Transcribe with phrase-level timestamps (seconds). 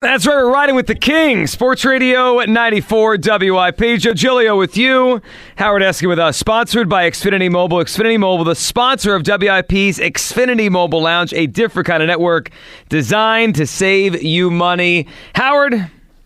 [0.00, 1.48] That's right, we're riding with the King.
[1.48, 3.98] Sports Radio at 94 WIP.
[3.98, 5.20] Joe Giglio with you.
[5.56, 6.36] Howard Eskin with us.
[6.36, 7.78] Sponsored by Xfinity Mobile.
[7.78, 12.50] Xfinity Mobile, the sponsor of WIP's Xfinity Mobile Lounge, a different kind of network
[12.88, 15.08] designed to save you money.
[15.34, 15.74] Howard,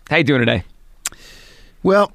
[0.07, 0.63] how you doing today?
[1.81, 2.11] Well,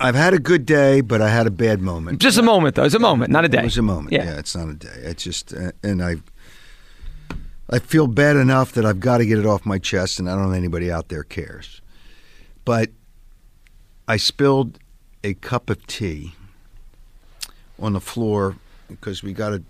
[0.00, 2.22] I've had a good day, but I had a bad moment.
[2.22, 2.84] Just a moment, though.
[2.84, 3.58] It's a moment, not a day.
[3.58, 4.12] It was a moment.
[4.12, 4.24] Yeah.
[4.24, 4.88] Yeah, it's not a day.
[5.02, 6.16] It's just, uh, and I,
[7.74, 10.36] I feel bad enough that I've got to get it off my chest, and I
[10.36, 11.82] don't know anybody out there cares.
[12.64, 12.90] But
[14.06, 14.78] I spilled
[15.24, 16.36] a cup of tea
[17.80, 18.54] on the floor
[18.88, 19.64] because we got to.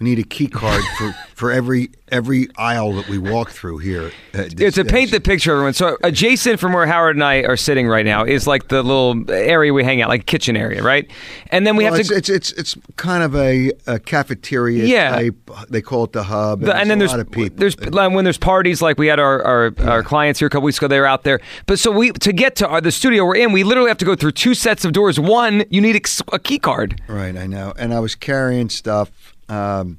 [0.00, 4.10] We need a key card for, for every every aisle that we walk through here.
[4.32, 5.74] this It's to paint the picture, everyone.
[5.74, 8.82] So, uh, adjacent from where Howard and I are sitting right now is like the
[8.82, 11.10] little area we hang out, like kitchen area, right?
[11.48, 12.14] And then we Well, have it's, to.
[12.16, 15.10] it's it's it's kind of a, a cafeteria Yeah.
[15.10, 15.50] type.
[15.68, 17.56] They call it the hub, The- and then there's there's a lot of people.
[17.58, 20.64] there's like, when there's parties like we had our our, our clients here a couple
[20.64, 23.24] weeks ago they were out there but so we to get to our, the studio
[23.24, 25.96] we're in we literally have to go through two sets of doors one you need
[26.32, 27.72] a key card Right, I know.
[27.78, 29.10] And I was carrying stuff,
[29.48, 29.98] um,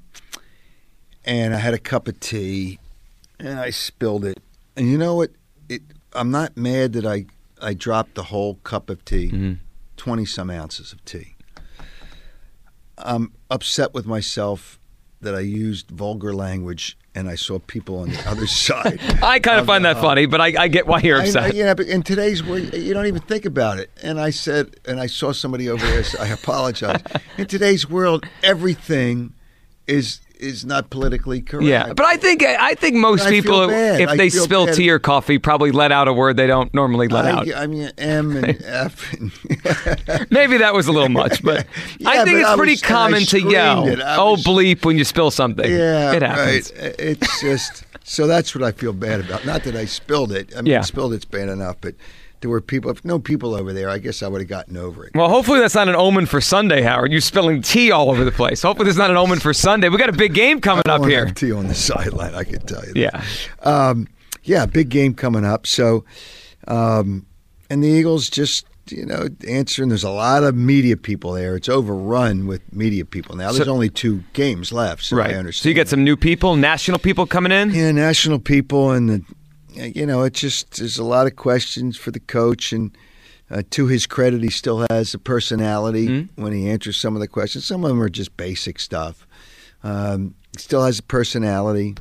[1.25, 2.79] and I had a cup of tea,
[3.39, 4.39] and I spilled it.
[4.75, 5.31] And you know what?
[5.67, 5.81] It,
[6.13, 7.25] I'm not mad that I
[7.61, 9.57] I dropped the whole cup of tea,
[9.97, 11.35] 20 some ounces of tea.
[12.97, 14.79] I'm upset with myself
[15.21, 18.99] that I used vulgar language, and I saw people on the other side.
[19.21, 21.55] I kind of find that funny but I, I get why you're I know, upset
[21.55, 23.89] yeah, but in today's world, you don't even think about it.
[24.01, 26.03] And I said, and I saw somebody over there.
[26.03, 27.01] So I apologize.
[27.37, 29.33] in today's world, everything
[29.89, 31.65] is is not politically correct.
[31.67, 34.75] yeah but I think I think most I people if I they spill bad.
[34.75, 37.67] tea or coffee probably let out a word they don't normally let out I, I
[37.67, 39.11] mean, M and F.
[39.13, 39.31] And
[40.31, 41.67] maybe that was a little much but
[42.05, 43.83] I think but it's I pretty was- common to yell.
[44.01, 46.95] Oh was- bleep when you spill something yeah, it happens right.
[46.97, 49.45] It's just so that's what I feel bad about.
[49.45, 50.51] Not that I spilled it.
[50.55, 50.81] I mean, Yeah.
[50.81, 51.93] spilled it's bad enough, but
[52.41, 52.89] there were people.
[52.91, 55.11] If no people over there, I guess I would have gotten over it.
[55.15, 57.11] Well, hopefully that's not an omen for Sunday, Howard.
[57.11, 58.61] You spilling tea all over the place.
[58.61, 59.89] Hopefully that's not an omen for Sunday.
[59.89, 61.25] We got a big game coming up here.
[61.31, 62.35] tea on the sideline.
[62.35, 62.93] I can tell you.
[62.93, 62.99] that.
[62.99, 63.23] Yeah.
[63.69, 64.07] Um,
[64.43, 65.67] yeah, big game coming up.
[65.67, 66.05] So,
[66.67, 67.25] um,
[67.69, 69.89] and the Eagles just you know answering.
[69.89, 71.55] There's a lot of media people there.
[71.55, 73.51] It's overrun with media people now.
[73.51, 75.35] There's So- only two games left, so I Right.
[75.35, 75.63] understand.
[75.63, 77.71] So you get some new people, national people coming in.
[77.71, 79.21] yeah, national people, and the
[79.73, 82.95] you know it just there's a lot of questions for the coach and.
[83.51, 86.43] Uh, to his credit, he still has a personality Mm-hmm.
[86.43, 87.65] when he answers some of the questions.
[87.65, 89.25] Some of them are just basic stuff.
[89.83, 91.95] Um, still has a personality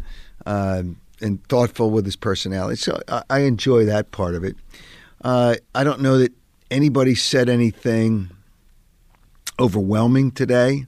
[0.44, 2.76] um, and thoughtful with his personality.
[2.76, 4.56] So I, I enjoy that part of it.
[5.24, 6.34] Uh, I don't know that
[6.70, 8.28] anybody said anything
[9.58, 10.84] overwhelming today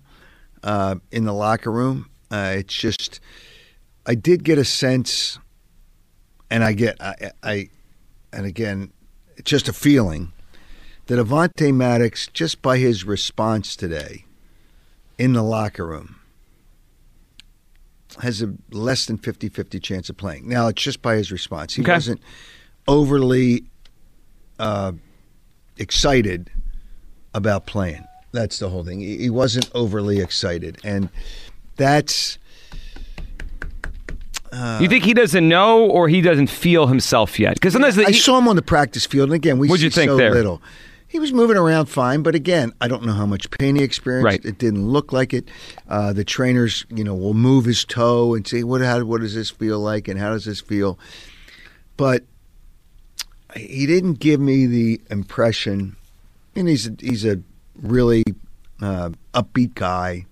[0.63, 2.11] uh, in the locker room.
[2.31, 3.19] Uh, it's just
[4.05, 5.39] I did get a sense,
[6.51, 7.69] and I get I, I
[8.33, 8.93] and again,
[9.37, 10.33] it's just a feeling
[11.07, 14.25] that Avonte Maddox, just by his response today
[15.19, 16.17] in the locker room,
[18.23, 20.49] has a less than 50-50 chance of playing.
[20.49, 21.75] Now, it's just by his response.
[21.75, 21.93] He Okay.
[21.93, 22.21] wasn't
[22.89, 23.65] overly
[24.59, 24.93] uh,
[25.79, 26.51] excited
[27.35, 28.05] about playing.
[28.33, 29.01] That's the whole thing.
[29.01, 31.09] He he wasn't overly excited, and
[31.77, 32.39] that's
[34.53, 37.55] you think he doesn't know or he doesn't feel himself yet?
[37.55, 39.85] Because sometimes the, I saw him on the practice field, and again, we What'd see
[39.85, 40.33] you think so there?
[40.33, 40.61] little.
[41.07, 44.25] He was moving around fine, but again, I don't know how much pain he experienced.
[44.25, 44.45] Right.
[44.45, 45.49] It didn't look like it.
[45.89, 48.81] Uh, the trainers, you know, will move his toe and say, "What?
[48.81, 49.03] How?
[49.05, 50.07] What does this feel like?
[50.07, 51.01] And how does this feel?"
[51.97, 52.23] But
[53.57, 55.97] he didn't give me the impression,
[56.55, 57.41] and he's a, he's a
[57.83, 58.23] really
[58.81, 60.27] uh, upbeat guy,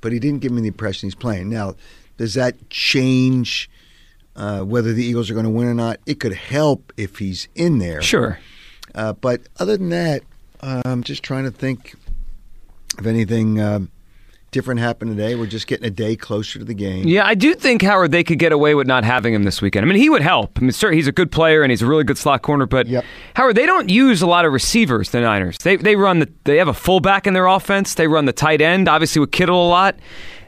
[0.00, 1.48] but he didn't give me the impression he's playing.
[1.48, 1.76] Now,
[2.16, 3.70] does that change
[4.34, 5.98] uh, whether the Eagles are going to win or not?
[6.06, 8.02] It could help if he's in there.
[8.02, 8.38] sure.
[8.94, 10.22] Uh, but other than that,
[10.60, 11.94] uh, I'm just trying to think
[12.98, 13.90] if anything um,
[14.56, 15.34] different happened today.
[15.34, 17.06] We're just getting a day closer to the game.
[17.06, 19.84] Yeah, I do think Howard they could get away with not having him this weekend.
[19.84, 20.52] I mean, he would help.
[20.56, 22.64] I mean, sir, he's a good player and he's a really good slot corner.
[22.64, 23.04] But Yep.
[23.34, 25.10] Howard, they don't use a lot of receivers.
[25.10, 25.58] The Niners.
[25.58, 27.94] They they run the they have a fullback in their offense.
[27.94, 29.96] They run the tight end, obviously with Kittle a lot.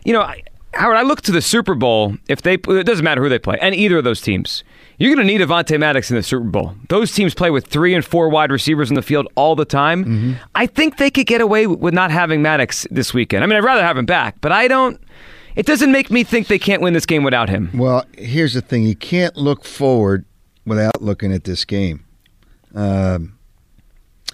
[0.04, 0.42] You know, I,
[0.78, 2.16] Howard, I look to the Super Bowl.
[2.28, 4.62] If they it doesn't matter who they play, and either of those teams.
[4.98, 6.74] You're going to need Avonte Maddox in the Super Bowl.
[6.88, 10.04] Those teams play with three and four wide receivers in the field all the time.
[10.04, 10.32] Mm-hmm.
[10.56, 13.44] I think they could get away with not having Maddox this weekend.
[13.44, 15.00] I mean, I'd rather have him back, but I don't.
[15.54, 17.70] It doesn't make me think they can't win this game without him.
[17.74, 20.24] Well, here's the thing: you can't look forward
[20.66, 22.04] without looking at this game.
[22.74, 23.37] Um,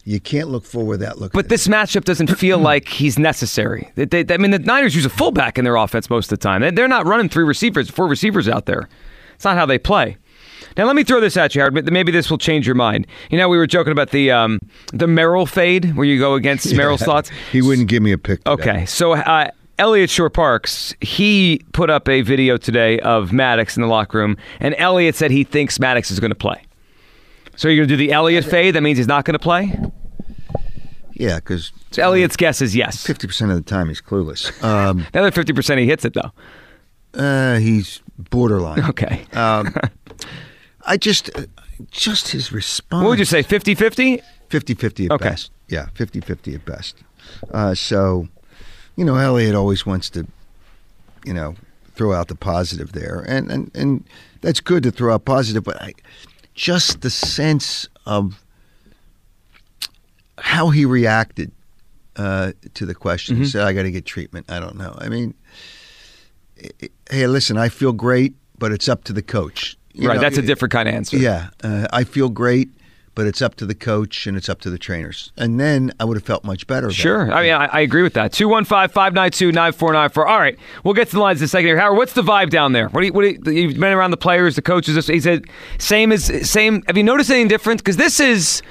[0.04, 1.36] you can't look forward without looking.
[1.38, 3.90] But this matchup doesn't feel like he's necessary.
[3.96, 6.42] They, they, I mean, the Niners use a fullback in their offense most of the
[6.42, 6.60] time.
[6.60, 8.88] They- They're not running three receivers, four receivers out there.
[9.34, 10.16] It's not how they play.
[10.76, 11.92] Now let me throw this at you, Howard.
[11.92, 13.06] Maybe this will change your mind.
[13.30, 14.58] You know, we were joking about the um,
[14.92, 17.30] the Merrill fade, where you go against Merrill's thoughts.
[17.52, 18.40] He wouldn't give me a pick.
[18.46, 23.88] Okay, so uh, Eliot Shorr-Parks, he put up a video today of Maddox in the
[23.88, 26.62] locker room, and Eliot said he thinks Maddox is going to play.
[27.56, 28.74] So you're going to do the Eliot fade?
[28.74, 29.72] That means he's not going to play.
[31.12, 33.06] Yeah, because So Eliot's guess is yes.
[33.06, 34.50] fifty percent of the time he's clueless.
[34.64, 36.32] Um, The other fifty percent he hits it though.
[37.20, 38.82] uh, he's borderline.
[38.90, 39.24] Okay.
[39.32, 39.72] Um,
[40.86, 41.42] I just, uh,
[41.90, 43.02] just his response.
[43.04, 43.42] What would you say?
[43.42, 44.20] 50-50?
[44.50, 45.28] 50-50 at Okay.
[45.30, 45.50] best.
[45.68, 46.96] Yeah, 50-50 at best.
[47.52, 48.28] Uh, so,
[48.96, 50.26] you know, Eliot always wants to,
[51.24, 51.54] you know,
[51.94, 54.04] throw out the positive there, and and and
[54.42, 55.94] that's good to throw out positive, but I,
[56.54, 58.42] just the sense of
[60.38, 61.50] how he reacted
[62.16, 63.36] uh, to the question.
[63.36, 63.46] He Mhm.
[63.50, 64.94] said, "I got to get treatment." I don't know.
[64.98, 65.34] I mean,
[66.62, 69.76] i- i- hey, listen, I feel great, but it's up to the coach.
[69.94, 70.14] You right.
[70.14, 71.16] know, That's a different kind of answer.
[71.16, 72.68] yeah, uh, I feel great,
[73.14, 75.32] but it's up to the coach and it's up to the trainers.
[75.36, 76.90] And then I would have felt much better.
[76.90, 77.32] Sure.
[77.32, 78.32] I mean, I, I agree with that.
[78.32, 80.26] 215 592 9494.
[80.26, 80.58] All right.
[80.82, 81.78] We'll get to the lines in a second here.
[81.78, 82.88] Howard, what's the vibe down there?
[82.88, 85.06] What do you, what do you, you've been around the players, the coaches.
[85.06, 85.44] He said,
[85.78, 86.82] same as, same.
[86.86, 87.80] Have you noticed anything different?
[87.80, 88.62] Because this is,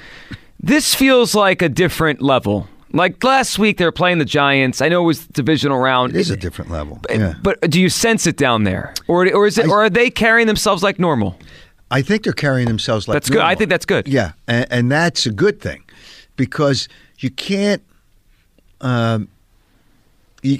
[0.60, 2.68] this feels like a different level.
[2.92, 4.80] Like last week, they were playing the Giants.
[4.80, 6.14] I know it was divisional round.
[6.14, 7.00] it is a different level.
[7.02, 7.34] But- yeah.
[7.42, 10.10] But do you sense it down there, or or is it, I- or are they
[10.10, 11.36] carrying themselves like normal?
[11.94, 13.40] I think they're carrying themselves like That's good.
[13.40, 14.08] I think that's good.
[14.08, 15.84] Yeah, and, and that's a good thing
[16.34, 16.88] because
[17.20, 17.84] you can't.
[18.80, 19.28] Um,
[20.42, 20.58] you,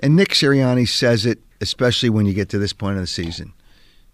[0.00, 3.54] and Nick Sirianni says it, especially when you get to this point of the season,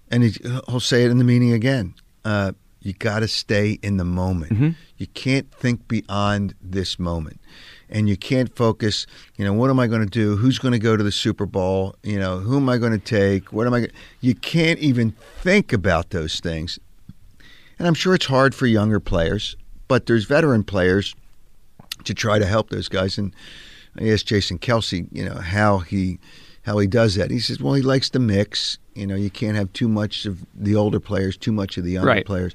[0.08, 0.36] and he,
[0.68, 1.94] he'll say it in the meeting again.
[2.24, 4.52] Uh, you got to stay in the moment.
[4.52, 4.70] Mm-hmm.
[4.98, 7.40] You can't think beyond this moment,
[7.88, 9.06] and you can't focus.
[9.36, 10.36] You know, what am I going to do?
[10.36, 11.94] Who's going to go to the Super Bowl?
[12.02, 13.52] You know, who am I going to take?
[13.52, 13.80] What am I?
[13.80, 15.12] Gonna, you can't even
[15.42, 16.78] think about those things.
[17.78, 19.56] And I'm sure it's hard for younger players,
[19.88, 21.14] but there's veteran players
[22.04, 23.18] to try to help those guys.
[23.18, 23.34] And
[23.98, 26.18] I asked Jason Kelce, you know, how he
[26.62, 27.30] how he does that.
[27.30, 28.78] He says, well, he likes to mix.
[28.94, 31.92] You know, you can't have too much of the older players, too much of the
[31.92, 32.26] younger Right.
[32.26, 32.54] players.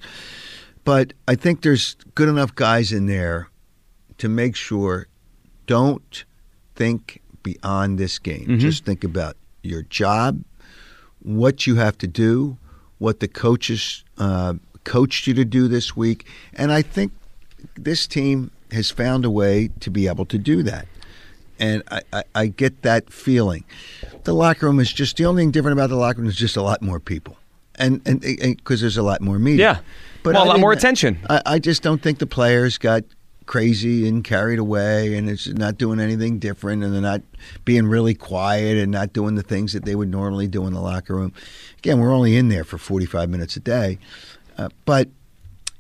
[0.84, 3.50] But I think there's good enough guys in there
[4.18, 5.08] to make sure
[5.76, 6.26] don't
[6.76, 8.46] think beyond this game.
[8.48, 8.60] Mhm.
[8.60, 10.44] Just think about your job,
[11.24, 12.58] what you have to do,
[12.98, 14.54] what the coaches uh,
[14.84, 17.12] coached you to do this week, and I think
[17.76, 20.88] this team has found a way to be able to do that.
[21.60, 23.64] And I, I, I get that feeling.
[24.24, 26.58] The locker room is just the only thing different about the locker room is just
[26.58, 27.38] a lot more people,
[27.76, 29.66] and and because there's a lot more media.
[29.66, 29.80] Yeah.
[30.26, 31.18] Well, a lot more attention.
[31.30, 33.04] I, I just don't think the players got
[33.46, 37.22] crazy and carried away, and it's not doing anything different, and they're not
[37.66, 40.82] being really quiet and not doing the things that they would normally do in the
[40.82, 41.34] locker room.
[41.78, 43.98] Again, we're only in there for 45 minutes a day,
[44.58, 45.10] uh, but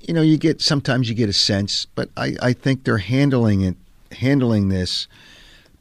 [0.01, 3.61] you know, you get sometimes you get a sense, but I, I think they're handling
[3.61, 3.75] it,
[4.11, 5.07] handling this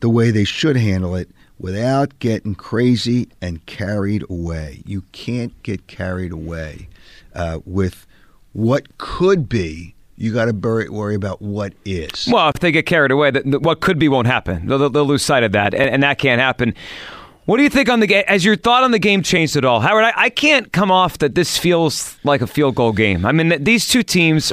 [0.00, 4.82] the way they should handle it without getting crazy and carried away.
[4.86, 6.88] You can't get carried away
[7.34, 8.06] uh, with
[8.52, 9.94] what could be.
[10.20, 10.52] You got to
[10.90, 12.28] worry about what is.
[12.30, 14.66] Well, if they get carried away, that what could be won't happen.
[14.66, 16.74] They'll, they'll lose sight of that, and, and that can't happen.
[17.46, 18.24] What do you think on the game?
[18.28, 20.04] Has your thought on the game changed at all, Howard?
[20.04, 23.24] I, I can't come off that this feels like a field goal game.
[23.24, 24.52] I mean, these two teams,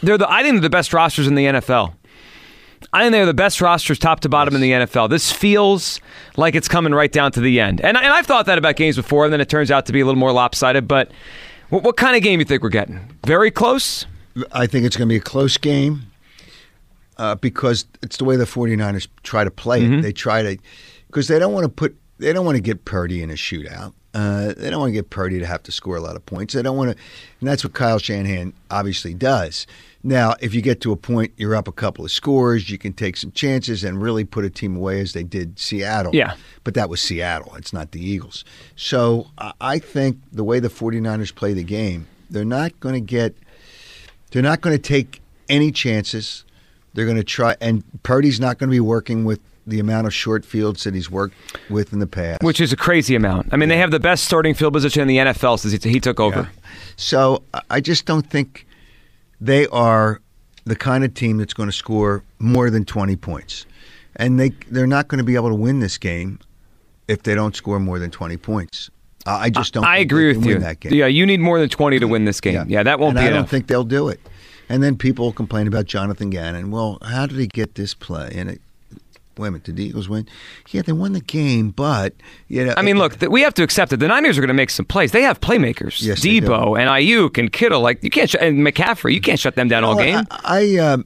[0.00, 1.92] they're the I think they're the best rosters in the NFL.
[2.92, 5.10] I think they're the best rosters, top to bottom, in the NFL.
[5.10, 6.00] This feels
[6.36, 8.94] like it's coming right down to the end, and, and I've thought that about games
[8.94, 10.86] before, and then it turns out to be a little more lopsided.
[10.86, 11.10] But
[11.70, 13.18] what, what kind of game you think we're getting?
[13.26, 14.06] Very close.
[14.52, 16.02] I think it's going to be a close game
[17.18, 20.02] uh, because it's the way the 49ers try to play it.
[20.02, 20.56] They try to
[21.06, 23.92] because they don't want to put they don't want to get Purdy in a shootout.
[24.12, 26.52] Uh, they don't want to get Purdy to have to score a lot of points.
[26.54, 26.96] They don't want to,
[27.40, 29.66] and that's what Kyle Shanahan obviously does.
[30.02, 32.92] Now, if you get to a point you're up a couple of scores, you can
[32.92, 36.14] take some chances and really put a team away as they did Seattle.
[36.14, 36.34] Yeah.
[36.64, 37.54] But that was Seattle.
[37.56, 38.44] It's not the Eagles.
[38.76, 43.00] So I- I think the way the 49ers play the game, they're not going to
[43.00, 43.36] get
[44.30, 46.44] they're not going to take any chances.
[46.94, 50.14] They're going to try, and Purdy's not going to be working with the amount of
[50.14, 51.34] short fields that he's worked
[51.68, 52.42] with in the past.
[52.42, 53.48] Which is a crazy amount.
[53.52, 56.18] I mean, they have the best starting field position in the NFL since he, took
[56.18, 56.50] over.
[56.96, 58.66] So I- just don't think
[59.40, 60.20] they are
[60.64, 63.66] the kind of team that's going to score more than 20 points.
[64.16, 66.40] And they they're not going to be able to win this game
[67.08, 68.90] if they don't score more than 20 points.
[69.36, 69.84] I I just don't.
[69.84, 70.58] I think agree with you.
[70.58, 70.92] That game.
[70.94, 72.68] Yeah, you need more than 20 to win this game.
[72.68, 73.40] Yeah, that won't and be I enough.
[73.40, 74.20] don't think they'll do it.
[74.68, 76.70] And then people will complain about Jonathan Gannon.
[76.70, 78.30] Well, how did he get this play?
[78.36, 78.60] And it,
[79.36, 80.28] wait a minute, did the Eagles win?
[80.70, 82.14] Yeah, they won the game, but
[82.46, 82.74] you know.
[82.76, 83.96] I mean, look, th- we have to accept it.
[83.96, 85.10] The Niners are going to make some plays.
[85.10, 86.00] They have playmakers.
[86.02, 87.80] Yes, Deebo and Aiyuk and Kittle.
[87.80, 89.12] Like you can't sh- and McCaffrey.
[89.12, 90.24] You can't shut them down all game.
[90.30, 91.04] I, I um,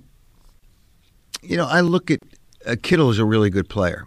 [1.43, 2.21] you know, I look at
[2.67, 4.07] uh, Kittle is a really good player,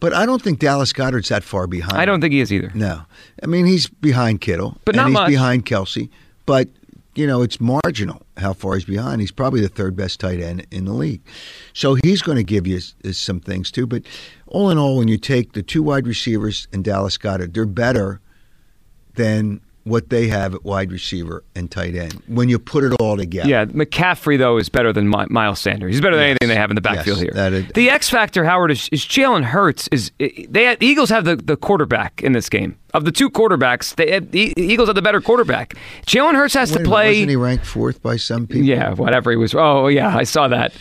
[0.00, 1.96] but I don't think Dallas Goedert's that far behind.
[1.96, 2.70] I don't think he is either.
[2.74, 3.02] No,
[3.42, 5.28] I mean he's behind Kittle, But and not he's much.
[5.28, 6.08] behind Kelce,
[6.46, 6.68] but
[7.14, 9.20] you know it's marginal how far he's behind.
[9.20, 11.20] He's probably the third best tight end in the league,
[11.72, 13.86] so he's going to give you some things too.
[13.86, 14.02] But
[14.46, 18.20] all in all, when you take the two wide receivers and Dallas Goedert, they're better
[19.14, 23.16] than what they have at wide receiver and tight end when you put it all
[23.16, 23.48] together.
[23.48, 25.92] Yeah, McCaffrey though is better than Mi- Miles Sanders.
[25.94, 26.30] He's better than Yes.
[26.42, 27.32] anything they have in the backfield Yes, here.
[27.34, 29.88] that is- the X factor, Howard, is, is Jalen Hurts.
[29.90, 33.94] Is they the Eagles have the, the quarterback in this game of the two quarterbacks?
[33.94, 35.74] They, uh, the Eagles have the better quarterback.
[36.06, 37.08] Jalen Hurts has Wait to minute, play.
[37.12, 38.64] Wasn't he ranked fourth by some people?
[38.68, 39.54] yeah, whatever he was.
[39.54, 40.72] Oh yeah, I saw that.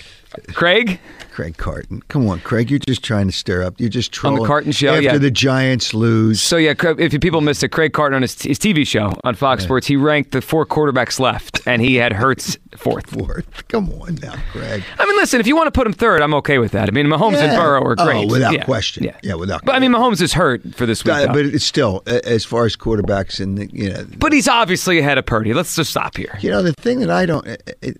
[0.53, 0.99] Craig,
[1.31, 2.01] Craig Carton.
[2.09, 2.69] Come on, Craig.
[2.69, 3.75] You're just trying to stir up.
[3.79, 4.45] You're just On the.
[4.45, 5.17] Carton show, After yeah.
[5.17, 6.41] the Giants lose.
[6.41, 9.63] So yeah, if people missed it, Craig Carton on his, his TV show on Fox
[9.63, 13.07] Sports, he ranked the four quarterbacks left, and he had Hurts fourth.
[13.09, 13.67] Fourth.
[13.69, 14.83] Come on now, Craig.
[14.99, 16.87] I mean, listen, if you want to put him third, I'm okay with that.
[16.89, 17.59] I mean, Mahomes and Yeah.
[17.59, 18.29] Burrow are Oh, great.
[18.29, 18.63] without Yeah.
[18.65, 19.03] question.
[19.05, 21.13] Yeah, Yeah, without But I mean, Mahomes is hurt for this week.
[21.13, 24.99] Uh, but it's still, as far as quarterbacks and the, you know, But he's obviously
[24.99, 25.53] ahead of Purdy.
[25.53, 26.37] Let's just stop here.
[26.41, 27.45] you know the thing that I don't,
[27.81, 27.99] it,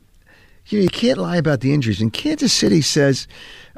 [0.69, 2.01] you know, you can't lie about the injuries.
[2.01, 3.27] And Kansas City says,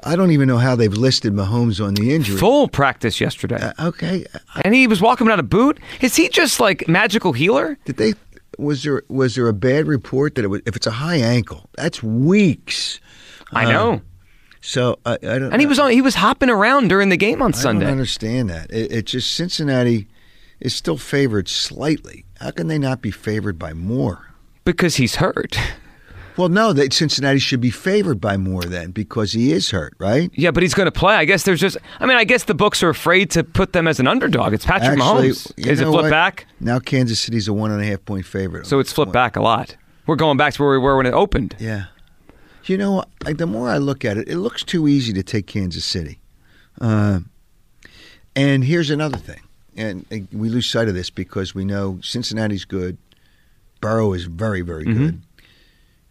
[0.04, 2.38] I don't even know how they've listed Mahomes on the injury.
[2.38, 4.26] Full practice yesterday, Uh, okay,
[4.64, 5.80] and he was walking without a boot.
[6.02, 7.78] Is he just like magical healer?
[7.86, 8.14] did they?
[8.58, 11.70] Was there was there a bad report that it was, if it's a high ankle,
[11.78, 13.00] that's weeks.
[13.54, 14.02] I know.
[14.60, 15.52] So I, I don't.
[15.54, 15.92] And he was on.
[15.92, 17.86] He was hopping around during the game on I Sunday.
[17.86, 18.70] I don't understand that.
[18.72, 20.08] It, it just Cincinnati
[20.60, 22.26] is still favored slightly.
[22.40, 24.28] How can they not be favored by more?
[24.64, 25.58] because he's hurt.
[26.42, 30.32] Well, no, that Cincinnati should be favored by more then because he is hurt, right?
[30.34, 31.14] Yeah, but he's going to play.
[31.14, 31.78] I guess there's just.
[32.00, 34.52] I mean, I guess the books are afraid to put them as an underdog.
[34.52, 35.52] It's Patrick Actually, Mahomes.
[35.56, 36.10] Is it know flip what?
[36.10, 36.48] back?
[36.60, 38.66] Now Kansas City's a one and a half point favorite.
[38.66, 39.76] So it's flipped back a lot.
[40.08, 41.56] We're going back to where we were when it opened.
[41.60, 41.86] Yeah.
[42.66, 45.86] You know, the more I look at it, it looks too easy to take Kansas
[45.86, 46.22] City.
[46.80, 47.20] Uh,
[48.36, 49.42] and here's another thing,
[49.78, 52.98] and we lose sight of this because we know Cincinnati's good,
[53.80, 55.18] Burrow is very, very Mm-hmm.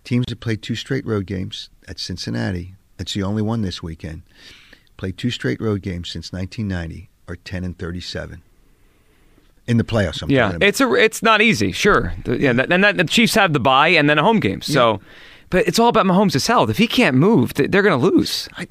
[0.05, 4.23] Teams that played two straight road games at Cincinnati, that's the only one this weekend,
[4.97, 8.43] played two straight road games since 1990, are 10 and 37
[9.67, 10.23] in the playoffs.
[10.23, 12.13] I'm Yeah, it's a it's not easy, sure.
[12.25, 14.63] The- Yeah, and that the Chiefs have the bye and then a home game.
[14.63, 15.01] So,
[15.51, 16.71] but it's all about Mahomes' health.
[16.71, 18.49] If he can't move, they're going to lose.
[18.57, 18.67] I,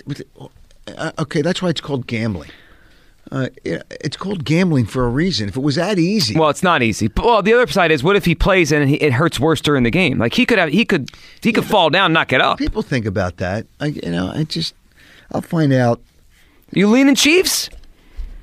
[0.98, 2.50] uh, okay, that's why it's called gambling.
[3.31, 5.48] Uh, it- it's called gambling for a reason.
[5.50, 7.07] If it was that easy, Well, it's not easy.
[7.07, 9.62] But well, the other side is, what if he plays and he, it hurts worse
[9.62, 10.17] during the game?
[10.17, 11.09] Like he could have, he could,
[11.41, 12.57] he could fall down, not get up.
[12.57, 13.67] people think about that.
[13.79, 14.74] I, you know, I just,
[15.31, 16.01] I'll find out.
[16.71, 17.69] You leaning Chiefs?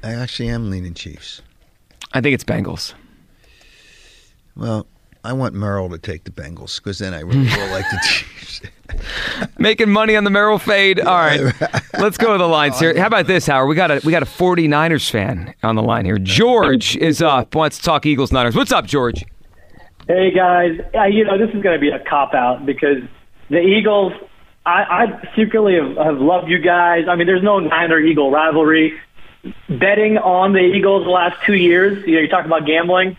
[0.04, 1.42] I actually am leaning Chiefs.
[2.12, 2.94] I think it's Bengals.
[4.56, 4.86] Well,
[5.24, 8.60] I want Merrill to take the Bengals because then I really will like the Chiefs.
[9.58, 11.00] Making money on the Merrill fade.
[11.00, 11.40] All right,
[11.98, 12.98] let's go to the lines here.
[12.98, 13.68] How about this, Howard?
[13.68, 16.18] We got a we got a 49ers fan on the line here.
[16.18, 17.54] George is up.
[17.54, 18.56] Wants to talk Eagles Niners.
[18.56, 19.24] What's up, George?
[20.08, 22.98] Hey guys, uh, you know this is going to be a cop out because
[23.50, 24.12] the Eagles.
[24.64, 27.04] I, I secretly have, have loved you guys.
[27.08, 28.98] I mean, there's no Niner Eagle rivalry.
[29.68, 33.16] Betting on the Eagles the last two years, you know, you talk about gambling,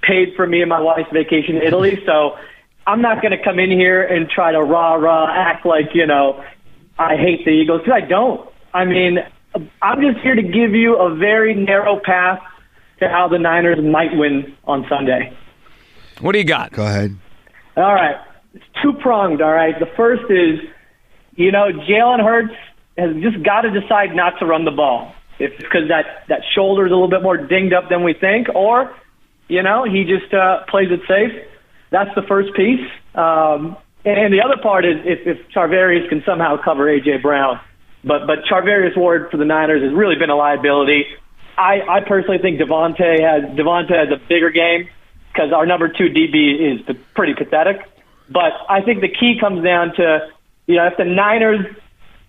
[0.00, 2.02] paid for me and my wife's vacation to Italy.
[2.06, 2.38] So
[2.88, 6.06] I'm not going to come in here and try to rah rah act like you
[6.06, 6.42] know
[6.98, 8.48] I hate the Eagles because I don't.
[8.72, 9.18] I mean,
[9.82, 12.40] I'm just here to give you a very narrow path
[13.00, 15.36] to how the Niners might win on Sunday.
[16.20, 16.72] What do you got?
[16.72, 17.16] Go ahead.
[17.76, 18.16] All right.
[18.54, 19.78] It's two pronged, all right.
[19.78, 20.58] The first is,
[21.36, 22.54] you know, Jalen Hurts
[22.96, 25.14] has just got to decide not to run the ball.
[25.38, 28.14] If it's because that, that shoulder is a little bit more dinged up than we
[28.14, 28.92] think, or,
[29.46, 31.32] you know, he just uh, plays it safe.
[31.90, 32.86] That's the first piece.
[33.14, 37.18] Um, and the other part is if, if Charvarius can somehow cover A.J.
[37.18, 37.60] Brown.
[38.04, 41.04] But, but Charvarius Ward for the Niners has really been a liability.
[41.56, 44.88] I, I personally think DeVonta has, DeVonta has a bigger game
[45.32, 47.80] because our number two DB is pretty pathetic.
[48.30, 50.30] But I think the key comes down to,
[50.66, 51.66] you know, if the Niners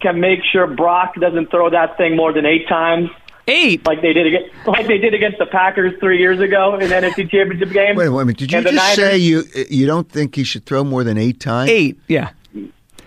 [0.01, 3.09] can make sure Brock doesn't throw that thing more than eight times,
[3.49, 3.85] Eight.
[3.85, 6.95] like they did against, like they did against the Packers three years ago in the
[6.95, 7.95] NFC Championship game.
[7.95, 8.37] Wait, wait a minute.
[8.37, 11.39] Did you just Niners- say you you don't think he should throw more than eight
[11.39, 11.69] times?
[11.69, 11.99] Eight.
[12.07, 12.29] Yeah.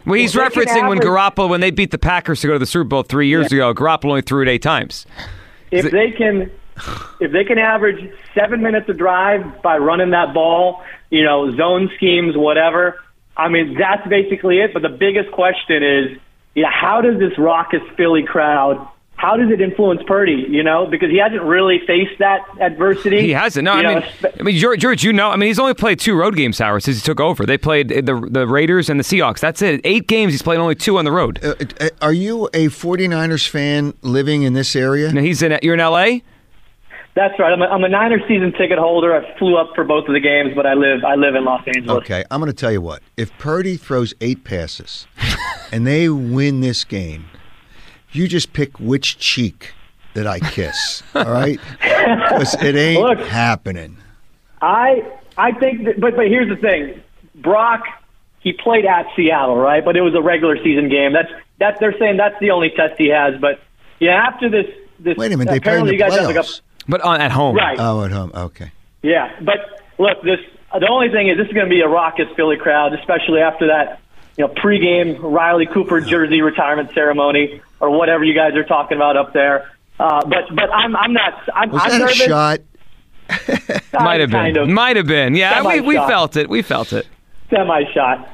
[0.04, 2.48] Well, he's Well, they can referencing when average- Garoppolo when they beat the Packers to
[2.48, 3.72] go to the Super Bowl three years ago.
[3.72, 5.06] Garoppolo only threw it eight times.
[5.70, 6.50] if they can
[7.20, 11.90] if they can average seven minutes a drive by running that ball, you know, zone
[11.96, 12.98] schemes, whatever.
[13.36, 14.72] I mean, that's basically it.
[14.74, 16.18] But the biggest question is,
[16.54, 18.88] you know, how does this raucous Philly crowd?
[19.22, 20.46] How does it influence Purdy?
[20.50, 23.20] You know, because he hasn't really faced that adversity.
[23.20, 23.64] He hasn't.
[23.64, 25.60] No, You I know, mean, spe- I mean, George, George, you know, I mean, he's
[25.60, 27.46] only played two road games, Howard, since he took over.
[27.46, 29.38] They played the the Raiders and the Seahawks.
[29.38, 29.80] That's it.
[29.84, 30.32] Eight games.
[30.32, 31.38] He's played only two on the road.
[31.44, 35.12] Uh, uh, are you a 49ers fan living in this area?
[35.12, 35.56] Now he's in.
[35.62, 36.24] You're in L.A.
[37.14, 37.52] That's right.
[37.52, 39.14] I'm a, I'm a Niners season ticket holder.
[39.14, 41.62] I flew up for both of the games, but I live I live in Los
[41.66, 41.98] Angeles.
[42.02, 43.02] Okay, I'm going to tell you what.
[43.16, 45.06] If Purdy throws eight passes
[45.72, 47.26] and they win this game,
[48.12, 49.72] you just pick which cheek
[50.14, 51.02] that I kiss.
[51.14, 51.58] all right?
[51.82, 53.20] Because it ain't Look.
[53.20, 53.96] happening.
[54.60, 55.02] I
[55.36, 57.00] I think, that, but but here's the thing,
[57.36, 57.82] Brock.
[58.40, 59.84] He played at Seattle, right?
[59.84, 61.12] But it was a regular season game.
[61.12, 63.40] That's that they're saying that's the only test he has.
[63.40, 63.60] But
[64.00, 64.66] yeah, after this
[64.98, 66.60] this Wait a minute, they play in apparently the you guys have like a playoffs.
[66.88, 67.54] But on, at home.
[67.56, 67.76] right.
[67.78, 68.32] Oh, at home.
[68.34, 68.72] Okay.
[69.02, 70.40] Yeah, but look, this
[70.78, 73.68] the only thing is this is going to be a raucous Philly crowd, especially after
[73.68, 74.00] that
[74.36, 79.16] you know pregame Riley Cooper jersey retirement ceremony or whatever you guys are talking about
[79.16, 79.70] up there.
[80.00, 82.20] Uh, but but I'm I'm not I'm, Was I'm that nervous.
[82.20, 82.60] a shot?
[83.92, 84.40] Might have been.
[84.40, 85.34] Kind of Might have been.
[85.34, 86.48] Yeah, we, we felt it.
[86.48, 87.06] We felt it.
[87.50, 88.28] semi shot.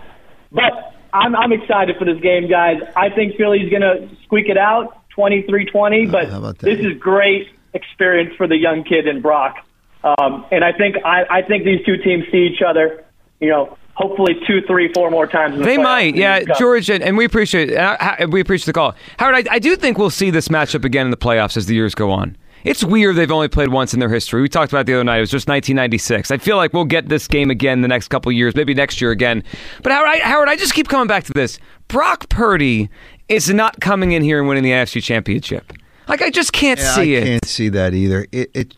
[0.50, 2.80] But I'm I'm excited for this game, guys.
[2.96, 6.64] I think Philly's going to squeak it out 23-20, but how about that?
[6.66, 9.56] this is great experience for the young kid in Brock.
[10.04, 13.04] Um, and I think I, I think these two teams see each other,
[13.40, 15.54] you know, hopefully two, three, four more times.
[15.54, 18.72] In the They might, yeah, George, and, and we appreciate and I- we appreciate the
[18.72, 19.34] call, Howard.
[19.48, 21.94] I, I do think we'll see this matchup again in the playoffs as the years
[21.94, 22.36] go on.
[22.64, 24.40] It's weird they've only played once in their history.
[24.42, 25.18] We talked about it the other night.
[25.18, 26.30] It was just 1996.
[26.30, 29.10] I feel like we'll get this game again the next couple years, maybe next year
[29.12, 29.44] again.
[29.82, 31.58] But Howard, I, Howard, I just keep coming back to this.
[31.86, 32.90] Brock Purdy
[33.28, 35.72] is not coming in here and winning the AFC Championship.
[36.08, 37.24] Like I just can't Yeah, see I it.
[37.24, 38.26] can't see that either.
[38.32, 38.74] It, it,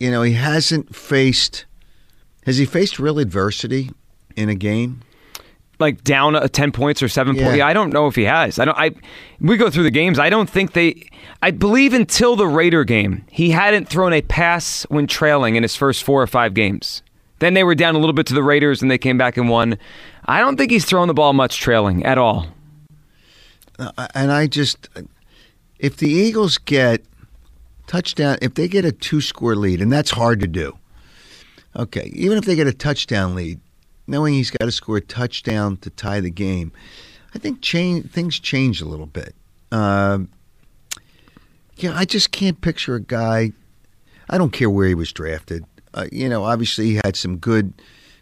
[0.00, 1.64] you know, he hasn't faced.
[2.44, 3.90] Has he faced real adversity
[4.36, 5.00] in a game?
[5.80, 7.42] like down uh, 10 points or 7 Yeah.
[7.44, 7.58] points.
[7.58, 8.60] Yeah, I don't know if he has.
[8.60, 8.92] I don't I
[9.40, 10.16] we go through the games.
[10.16, 11.08] I don't think they
[11.40, 15.74] I believe until the Raider game, he hadn't thrown a pass when trailing in his
[15.74, 17.02] first 4 or 5 games.
[17.40, 19.48] Then they were down a little bit to the Raiders and they came back and
[19.48, 19.76] won.
[20.26, 22.46] I don't think he's thrown the ball much trailing at all.
[23.78, 24.88] Uh, and I just,
[25.80, 27.02] if the Eagles get
[27.88, 30.78] touchdown, if they get a two score lead, and that's hard to do.
[31.74, 33.58] Okay, even if they get a touchdown lead,
[34.06, 36.72] knowing he's got to score a touchdown to tie the game,
[37.34, 39.34] I think change, things change a little bit.
[39.70, 40.28] Um,
[41.76, 43.52] yeah, I just can't picture a guy.
[44.28, 45.64] I don't care where he was drafted.
[45.94, 47.72] Uh, you know, obviously he had some good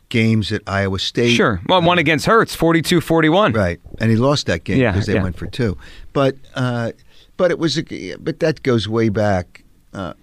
[0.09, 1.35] games at Iowa State.
[1.35, 1.61] Sure.
[1.69, 3.55] Well, one against Hurts, 42-41.
[3.55, 5.23] Right, and he lost that game Yeah, because they yeah.
[5.23, 5.77] went for two.
[6.13, 6.93] But uh,
[7.37, 9.65] but it was a, but that goes way back.
[9.95, 10.15] Uh,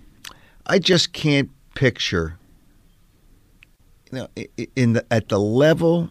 [0.65, 2.36] I just can't picture.
[4.11, 4.27] You know,
[4.75, 6.09] in the at the level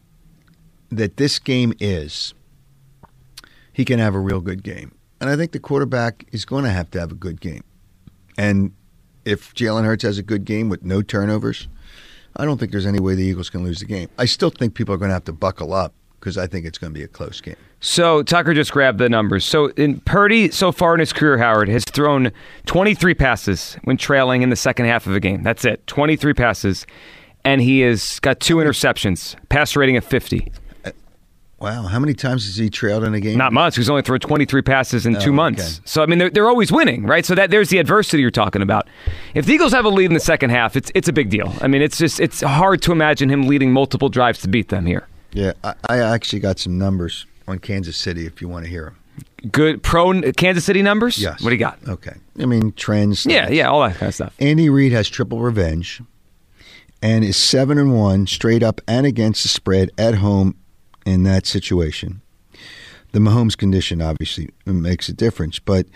[0.91, 2.35] that this game is,
[3.73, 6.71] he can have a real good game, and I think the quarterback is going to
[6.71, 7.65] have to have a good game.
[8.37, 8.73] And
[9.25, 11.69] if Jalen Hurts has a good game with no turnovers,
[12.37, 14.09] I don't think there's any way the Eagles can lose the game.
[14.19, 16.79] I still think people are going to have to buckle up because I think it's
[16.79, 17.57] going to be a close game.
[17.81, 19.45] So Tucker just grabbed the numbers.
[19.45, 22.33] So in Purdy so far in his career, Howard has thrown
[22.67, 25.43] 23 passes when trailing in the second half of a game.
[25.43, 26.87] That's it, 23 passes,
[27.47, 30.53] and he has got two interceptions, pass rating of 50.
[30.85, 30.91] Uh,
[31.59, 33.39] wow, how many times has he trailed in a game?
[33.39, 33.77] Not much.
[33.77, 35.79] He's only thrown 23 passes in Oh, two months.
[35.79, 35.83] okay.
[35.87, 37.25] So I mean, they're, they're always winning, right?
[37.25, 38.89] So that there's the adversity you're talking about.
[39.35, 41.55] If the Eagles have a lead in the second half, it's it's a big deal.
[41.61, 44.85] I mean, it's just it's hard to imagine him leading multiple drives to beat them
[44.87, 45.07] here.
[45.33, 48.85] Yeah, I, I actually got some numbers on Kansas City if you want to hear
[48.87, 48.97] them.
[49.53, 51.19] Good pro Kansas City numbers.
[51.19, 51.43] Yes.
[51.43, 51.79] What do you got?
[51.89, 52.15] Okay.
[52.41, 53.25] I mean, trends.
[53.25, 54.35] Yeah, yeah, all that kind of stuff.
[54.41, 56.03] Andy Reid has triple revenge
[57.03, 60.55] and is 7 and 1 straight up and against the spread at home
[61.05, 62.23] in that situation.
[63.13, 65.87] The Mahomes condition obviously makes a difference, but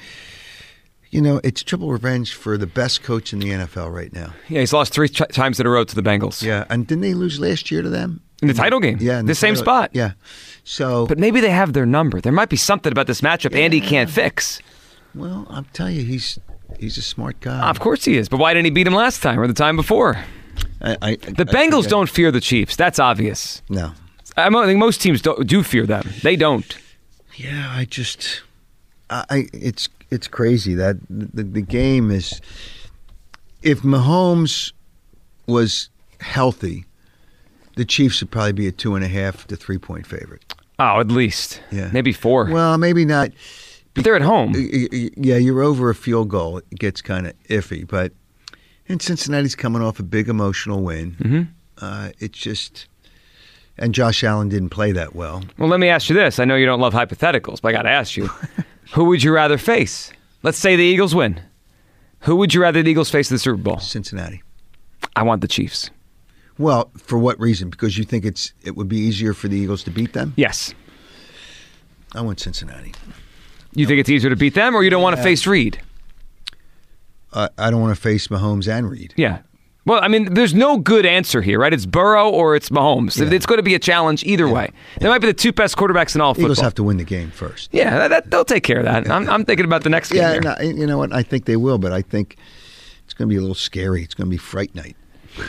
[1.10, 4.32] you know, it's triple revenge for the best coach in the NFL right now.
[4.48, 6.40] Yeah, he's lost three t- times in a row to the Bengals.
[6.40, 8.20] Yeah, and didn't they lose last year to them?
[8.42, 8.98] In the title game.
[9.00, 9.90] Yeah, in The same title- spot.
[9.92, 10.12] Yeah.
[10.62, 12.20] So, But maybe they have their number.
[12.20, 14.62] There might be something about this matchup Andy can't fix.
[15.14, 16.38] well, I'll tell you, he's
[16.78, 17.68] he's a smart guy.
[17.68, 18.28] Of course he is.
[18.28, 20.16] But why didn't he beat him last time or the time before?
[20.82, 22.76] I, I, The Bengals don't fear the Chiefs.
[22.76, 23.62] That's obvious.
[23.68, 23.92] No.
[24.36, 26.08] I think most teams do, do fear them.
[26.22, 26.76] They don't.
[27.34, 28.42] Yeah, I just,
[29.10, 32.40] I, it's it's crazy that the, the game is.
[33.62, 34.72] If Mahomes
[35.46, 36.84] was healthy,
[37.76, 40.54] the Chiefs would probably be a two and a half to three point favorite.
[40.78, 41.60] Oh, at least.
[41.70, 41.90] Yeah.
[41.92, 42.46] Maybe four.
[42.50, 43.30] Well, maybe not.
[43.94, 44.54] but they're at home.
[44.56, 46.58] Yeah, you're over a field goal.
[46.58, 48.12] It gets kind of iffy, but
[48.90, 51.16] and Cincinnati's coming off a big emotional win.
[51.22, 51.48] Mhm.
[51.80, 52.86] Uh, it's just,
[53.78, 55.42] And Josh Allen didn't play that well.
[55.56, 56.38] Well, let me ask you this.
[56.38, 58.26] I know you don't love hypotheticals, but I got to ask you.
[58.92, 60.12] Who would you rather face?
[60.42, 61.40] Let's say the Eagles win.
[62.20, 63.78] Who would you rather the Eagles face in the Super Bowl?
[63.78, 64.42] Cincinnati.
[65.16, 65.88] I want the Chiefs.
[66.58, 67.70] Well, for what reason?
[67.70, 70.34] Because you think it's it would be easier for the Eagles to beat them?
[70.36, 70.74] Yes.
[72.14, 72.92] I want Cincinnati.
[73.74, 75.80] You think it's easier to beat them, or you don't want to face Reid?
[77.32, 79.14] Uh, I don't want to face Mahomes and Reid.
[79.16, 79.38] Yeah.
[79.86, 81.72] Well, I mean, there's no good answer here, right?
[81.72, 83.18] It's Burrow or it's Mahomes.
[83.18, 83.32] Yeah.
[83.34, 84.70] It's going to be a challenge either way.
[85.00, 86.46] They might be the two best quarterbacks in all football.
[86.48, 87.70] Eagles have to win the game first.
[87.72, 89.10] yeah, that, that- they'll take care of that.
[89.10, 90.20] I'm, I'm thinking about the next game.
[90.20, 91.12] Yeah, no, you know what?
[91.14, 92.36] I think they will, but I think
[93.04, 94.02] it's going to be a little scary.
[94.02, 94.96] It's going to be fright night.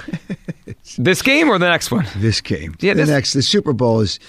[0.98, 2.06] This game or the next one?
[2.18, 2.76] This game.
[2.80, 3.34] Yeah, the this- next.
[3.34, 4.20] The Super Bowl is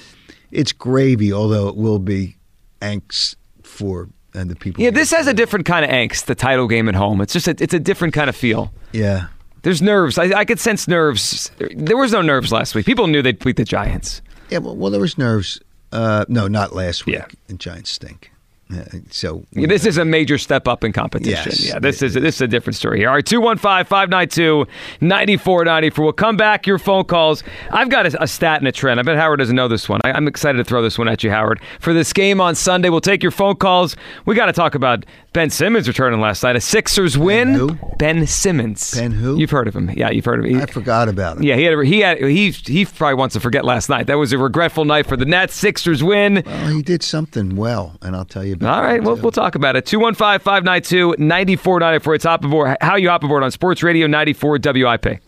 [0.50, 2.36] it's gravy, although it will be
[2.80, 4.82] angst for uh, the people.
[4.82, 6.26] Yeah, this has a different kind of angst.
[6.26, 7.20] The title game at home.
[7.20, 8.72] It's just a, it's a different kind of feel.
[8.92, 9.28] Yeah.
[9.62, 10.18] There's nerves.
[10.18, 11.50] I, I could sense nerves.
[11.74, 12.84] There was no nerves last week.
[12.84, 14.20] People knew they'd beat the Giants.
[14.50, 15.60] Yeah, well, well there was nerves.
[15.92, 17.16] Uh, no, not last week.
[17.16, 17.26] Yeah.
[17.48, 18.32] And Giants stink.
[18.72, 21.52] Uh, so Yeah, this is a major step up in competition.
[21.52, 21.66] Yes.
[21.68, 23.08] Yeah, this is this is a different story here.
[23.10, 23.24] All right,
[25.00, 25.98] 215-592-9494.
[25.98, 27.42] We'll come back, your phone calls.
[27.70, 29.00] I've got a, a stat and a trend.
[29.00, 30.00] I bet Howard doesn't know this one.
[30.04, 31.60] I, I'm excited to throw this one at you, Howard.
[31.80, 33.96] For this game on Sunday, we'll take your phone calls.
[34.26, 36.56] We got to talk about Ben Simmons returning last night.
[36.56, 37.54] A Sixers win.
[37.54, 37.78] who?
[37.98, 38.92] Ben Simmons.
[38.94, 39.38] Ben who?
[39.38, 39.90] You've heard of him.
[39.96, 40.56] Yeah, you've heard of him.
[40.56, 41.42] He- I forgot about him.
[41.44, 44.08] yeah, he had a, he had he he probably wants to forget last night.
[44.08, 45.54] That was a regretful night for the Nets.
[45.54, 46.42] Sixers win.
[46.44, 49.54] Well, he did something well, and I'll tell you about All right, we'll, we'll talk
[49.54, 49.86] about it.
[49.86, 52.14] 215 592 9494.
[52.14, 52.76] It's Hop Aboard.
[52.82, 55.20] How you hop aboard on Sports Radio 94 WIP.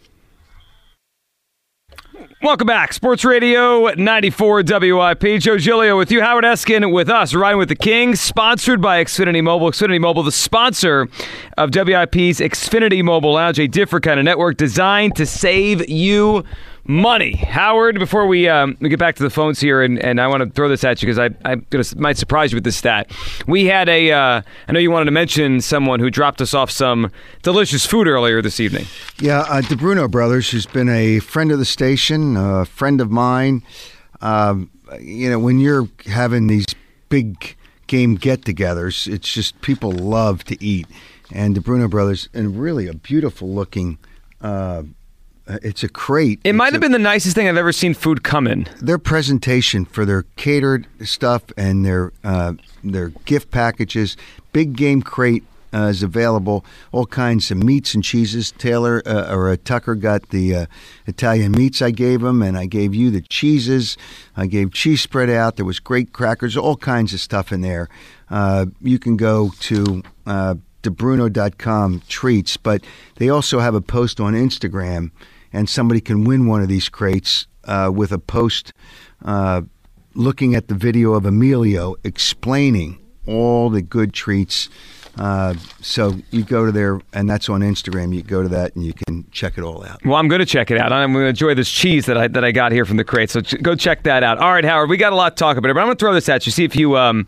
[2.44, 2.92] Welcome back.
[2.92, 5.40] Sports Radio 94 WIP.
[5.40, 6.20] Joe Giglio with you.
[6.20, 7.34] Howard Eskin with us.
[7.34, 8.14] Riding with the King.
[8.14, 9.70] Sponsored by Xfinity Mobile.
[9.70, 11.08] Xfinity Mobile, the sponsor
[11.56, 16.44] of WIP's Xfinity Mobile Lounge, a different kind of network designed to save you
[16.86, 17.36] money.
[17.36, 20.42] Howard, before we, um, we get back to the phones here, and, and I want
[20.42, 23.10] to throw this at you because I, I gonna, might surprise you with this stat.
[23.46, 26.70] We had a, uh, I know you wanted to mention someone who dropped us off
[26.70, 27.10] some
[27.42, 28.86] delicious food earlier this evening.
[29.18, 33.10] Yeah, uh, Di Bruno Brothers, who's been a friend of the station, a friend of
[33.10, 33.62] mine.
[34.20, 34.70] Um,
[35.00, 36.66] you know, when you're having these
[37.08, 40.86] big game get-togethers, it's just people love to eat,
[41.32, 43.98] and Di Bruno Brothers, and really a beautiful looking.
[44.40, 44.82] Uh,
[45.46, 46.40] it's a crate.
[46.44, 48.66] It might It's have a- been the nicest thing I've ever seen food come in.
[48.80, 54.16] their presentation for their catered stuff and their uh, their gift packages.
[54.52, 56.64] Big Game Crate uh, is available.
[56.92, 58.52] All kinds of meats and cheeses.
[58.52, 60.66] Taylor uh, or uh, Tucker got the uh,
[61.06, 63.96] Italian meats I gave him, and I gave you the cheeses.
[64.36, 65.56] I gave cheese spread out.
[65.56, 66.56] There was great crackers.
[66.56, 67.88] All kinds of stuff in there.
[68.30, 70.02] Uh, you can go to.
[70.26, 70.54] Uh,
[71.14, 72.84] DiBruno.com treats, but
[73.16, 75.10] they also have a post on Instagram,
[75.54, 78.72] and somebody can win one of these crates uh, with a post
[79.24, 79.62] uh,
[80.14, 84.68] looking at the video of Emilio explaining all the good treats.
[85.18, 88.14] Uh, so you go to there, and that's on Instagram.
[88.14, 90.04] You go to that, and you can check it all out.
[90.04, 90.92] Well, I'm going to check it out.
[90.92, 93.30] I'm going to enjoy this cheese that I that I got here from the crate.
[93.30, 94.38] So ch- go check that out.
[94.38, 96.14] All right, Howard, we got a lot to talk about, but I'm going to throw
[96.14, 96.52] this at you.
[96.52, 96.96] See if you.
[96.96, 97.26] Um,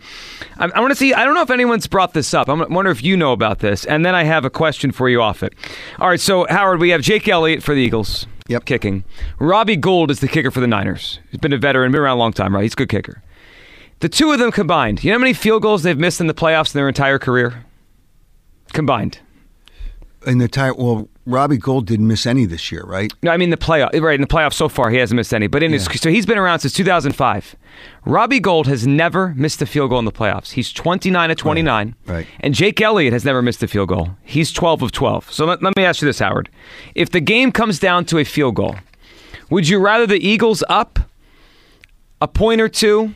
[0.59, 1.15] I, I want to see.
[1.15, 2.49] I don't know if anyone's brought this up.
[2.49, 5.09] I'm- I wonder if you know about this, and then I have a question for
[5.09, 5.55] you off it.
[6.01, 8.27] All right, so Howard, we have Jake Elliott for the Eagles.
[8.49, 8.65] Yep.
[8.65, 9.03] kicking.
[9.41, 11.19] Robbie Gould is the kicker for the Niners.
[11.33, 12.63] He's been a veteran, been around a long time, right?
[12.63, 13.21] He's a good kicker.
[14.01, 16.35] The two of them combined, you know how many field goals they've missed in the
[16.35, 17.65] playoffs in their entire career?
[18.73, 19.21] Combined.
[20.27, 23.13] In the tire, well, Robbie Gould didn't miss any this year, right?
[23.23, 24.01] No, I mean the playoff.
[24.01, 25.47] Right in the playoffs so far, he hasn't missed any.
[25.47, 27.57] But in his, so he's been around since 2005.
[28.05, 30.53] Robbie Gould has never missed a field goal in the playoffs.
[30.53, 31.95] He's 29 of 29.
[32.07, 32.27] right.
[32.41, 34.11] And Jake Elliott has never missed a field goal.
[34.23, 35.33] He's 12 of 12.
[35.33, 36.49] So let, let me ask you this, Howard:
[36.95, 38.77] If the game comes down to a field goal,
[39.51, 40.99] would you rather the Eagles up
[42.21, 43.15] a point or two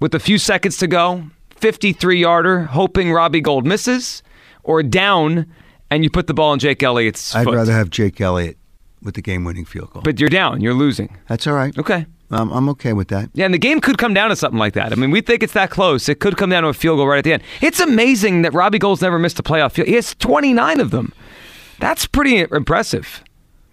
[0.00, 1.24] with a few seconds to go,
[1.56, 4.22] 53 yarder, hoping Robbie Gould misses,
[4.68, 5.46] or down
[5.90, 7.54] and you put the ball in Jake Elliott's I'd foot?
[7.54, 8.56] rather have Jake Elliott
[9.02, 10.02] with the game-winning field goal.
[10.02, 10.60] But you're down.
[10.60, 11.16] You're losing.
[11.28, 11.76] That's all right.
[11.78, 12.06] Okay.
[12.30, 13.30] Um, I'm okay with that.
[13.32, 14.92] Yeah, and the game could come down to something like that.
[14.92, 16.08] I mean, we think it's that close.
[16.10, 17.42] It could come down to a field goal right at the end.
[17.62, 19.88] It's amazing that Robbie Gould's never missed a playoff field.
[19.88, 21.12] He has 29 of them.
[21.80, 23.22] That's pretty impressive.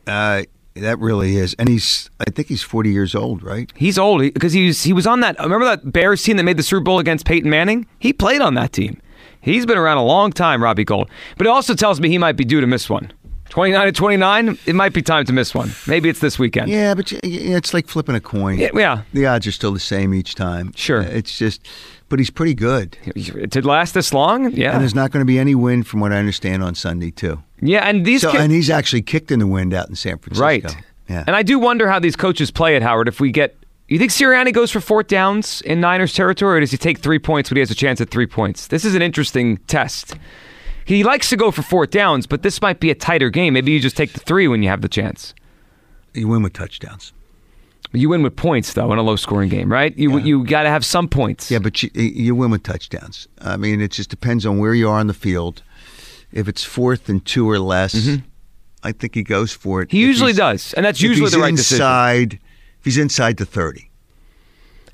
[0.07, 0.43] Uh,
[0.75, 2.09] that really is, and he's.
[2.19, 3.71] I think he's 40 years old, right?
[3.75, 5.37] He's old because he was he was on that.
[5.39, 7.87] Remember that Bears team that made the Super Bowl against Peyton Manning?
[7.99, 9.01] He played on that team.
[9.45, 11.09] He's been around a long time, Robbie Gould.
[11.37, 13.11] But it also tells me he might be due to miss one.
[13.49, 15.71] 29 to 29, it might be time to miss one.
[15.87, 16.67] Maybe it's this weekend.
[16.69, 18.57] Yeah, but it's like flipping a coin.
[18.57, 19.01] Yeah, yeah.
[19.13, 20.73] The odds are still the same each time.
[20.75, 21.01] Sure.
[21.03, 21.65] Uh, It's just,
[22.09, 22.97] but he's pretty good.
[23.51, 24.51] To last this long?
[24.51, 24.71] Yeah.
[24.73, 27.41] And there's not going to be any wind, from what I understand, on Sunday too.
[27.61, 30.17] Yeah, and these So, ki- and he's actually kicked in the wind out in San
[30.17, 30.43] Francisco.
[30.43, 30.75] Right.
[31.07, 31.23] Yeah.
[31.27, 33.55] And I do wonder how these coaches play it, Howard, if we get
[33.87, 37.19] You think Sirianni goes for fourth downs in Niners territory, or does he take three
[37.19, 38.67] points when he has a chance at three points?
[38.67, 40.15] This is an interesting test.
[40.85, 43.53] He likes to go for fourth downs, but this might be a tighter game.
[43.53, 45.35] Maybe you just take the three when you have the chance.
[46.15, 47.13] You win with touchdowns.
[47.91, 49.95] You win with points, though, in a low scoring game, right?
[49.97, 51.49] You you got to have some points.
[51.51, 53.27] Yeah, but you, you win with touchdowns.
[53.39, 55.61] I mean, it just depends on where you are on the field.
[56.31, 58.25] If it's fourth and two or less, mm-hmm.
[58.83, 59.91] I think he goes for it.
[59.91, 62.39] He If usually does, and that's usually the right decision.
[62.85, 63.89] Inside, If he's inside the thirty,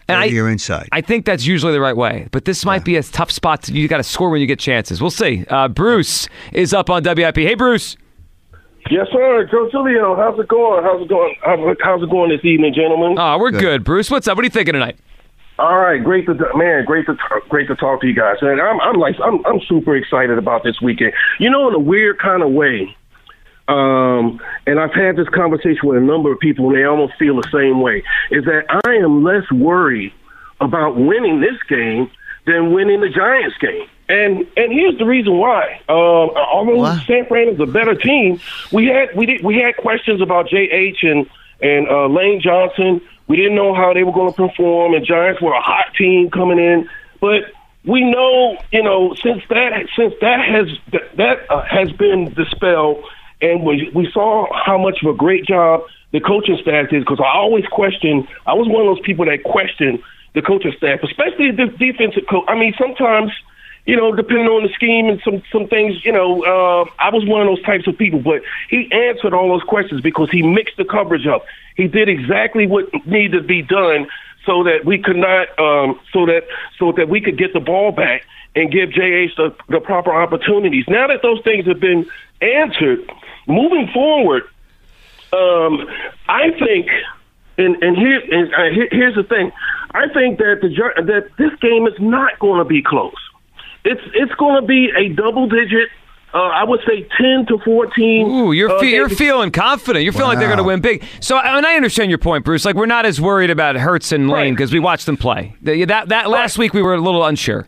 [0.08, 0.90] And I, you're inside.
[0.92, 2.28] I think that's usually the right way.
[2.32, 3.64] But this might be a tough spot.
[3.64, 5.02] To, you got to score when you get chances.
[5.02, 5.46] We'll see.
[5.50, 7.36] Uh, Bruce is up on WIP.
[7.38, 7.98] Hey, Bruce.
[8.90, 9.48] Yes, sir.
[9.52, 10.84] Joe Giglio, how's it going?
[10.84, 11.36] How's it going?
[11.44, 13.16] How's, how's it going this evening, gentlemen?
[13.18, 13.62] Oh, we're good.
[13.62, 13.84] Good.
[13.84, 14.10] Bruce.
[14.10, 14.36] What's up?
[14.38, 14.98] What are you thinking tonight?
[15.60, 17.16] All right, great to man, great to
[17.50, 18.38] great to talk to you guys.
[18.42, 21.14] And I'm I'm like I'm I'm super excited about this weekend.
[21.40, 22.96] You know, in a weird kind of way.
[23.72, 27.38] Um, and I've had this conversation with a number of people, and they almost feel
[27.38, 28.04] the same way.
[28.30, 30.14] Is that I am less worried
[30.60, 32.12] about winning this game
[32.46, 33.88] than winning the Giants game.
[34.10, 35.80] And and here's the reason why.
[35.88, 35.96] Um,
[36.36, 36.98] although?
[37.08, 38.42] San Fran is a better team,
[38.74, 41.30] we had we did we had questions about JH and
[41.62, 43.02] and uh, Lane Johnson.
[43.28, 46.30] We didn't know how they were going to perform, and Giants were a hot team
[46.30, 46.90] coming in.
[47.22, 47.54] But
[47.86, 53.06] we know, you know, since that since that has that, that uh, has been dispelled,
[53.42, 57.02] and we we saw how much of a great job the coaching staff did.
[57.02, 58.28] Because I always question.
[58.46, 60.02] I was one of those people that question
[60.34, 62.46] the coaching staff, especially the defensive coach.
[62.48, 63.32] I mean, sometimes
[63.86, 67.26] you know, depending on the scheme and some some things, you know, uh, I was
[67.26, 68.20] one of those types of people.
[68.20, 71.46] But he answered all those questions because he mixed the coverage up.
[71.76, 74.08] He did exactly what needed to be done
[74.46, 77.92] so that we could not, um, so that so that we could get the ball
[77.92, 78.24] back
[78.56, 80.86] and give JH the, the proper opportunities.
[80.88, 82.06] Now that those things have been
[82.42, 83.10] answered,
[83.48, 84.44] moving forward,
[85.34, 85.88] um,
[86.28, 86.88] I think,
[87.58, 89.52] and and here and uh, here, here's the thing,
[89.94, 90.70] I think that the
[91.04, 93.14] that this game is not going to be close.
[93.86, 95.90] It's it's going to be a double digit.
[96.34, 98.26] Uh, I would say ten to fourteen.
[98.26, 100.04] Ooh, you're uh, you're feeling confident.
[100.04, 101.04] You're feeling like they're going to win big.
[101.20, 102.64] So, and I understand your point, Bruce.
[102.64, 104.50] Like we're not as worried about Hurts and Lane Right.
[104.52, 105.56] because we watched them play.
[105.62, 107.68] The- That that last week we were a little unsure.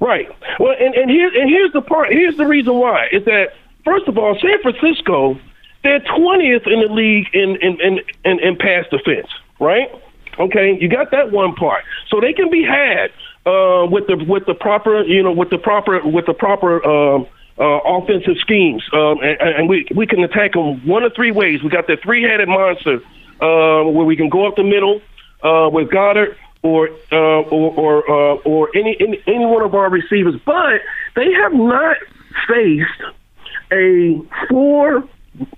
[0.00, 0.28] Right.
[0.60, 2.12] Well, and and here and here's the part.
[2.12, 5.38] Here's the reason why is that first of all, San Francisco,
[5.82, 9.28] they're twentieth in the league in in, in in in pass defense.
[9.58, 9.88] Right.
[10.38, 10.78] Okay.
[10.80, 11.84] You got that one part.
[12.08, 13.10] So they can be had
[13.46, 16.84] uh, with the with the proper you know with the proper with the proper.
[16.86, 17.26] Um,
[17.58, 21.62] uh, offensive schemes, um, and, and we we can attack them one of three ways.
[21.62, 23.00] We got the three-headed monster,
[23.42, 25.02] uh, where we can go up the middle
[25.42, 29.90] uh, with Goddard or uh, or or, uh, or any, any any one of our
[29.90, 30.80] receivers, but
[31.16, 31.96] they have not
[32.48, 33.02] faced
[33.72, 35.04] a four.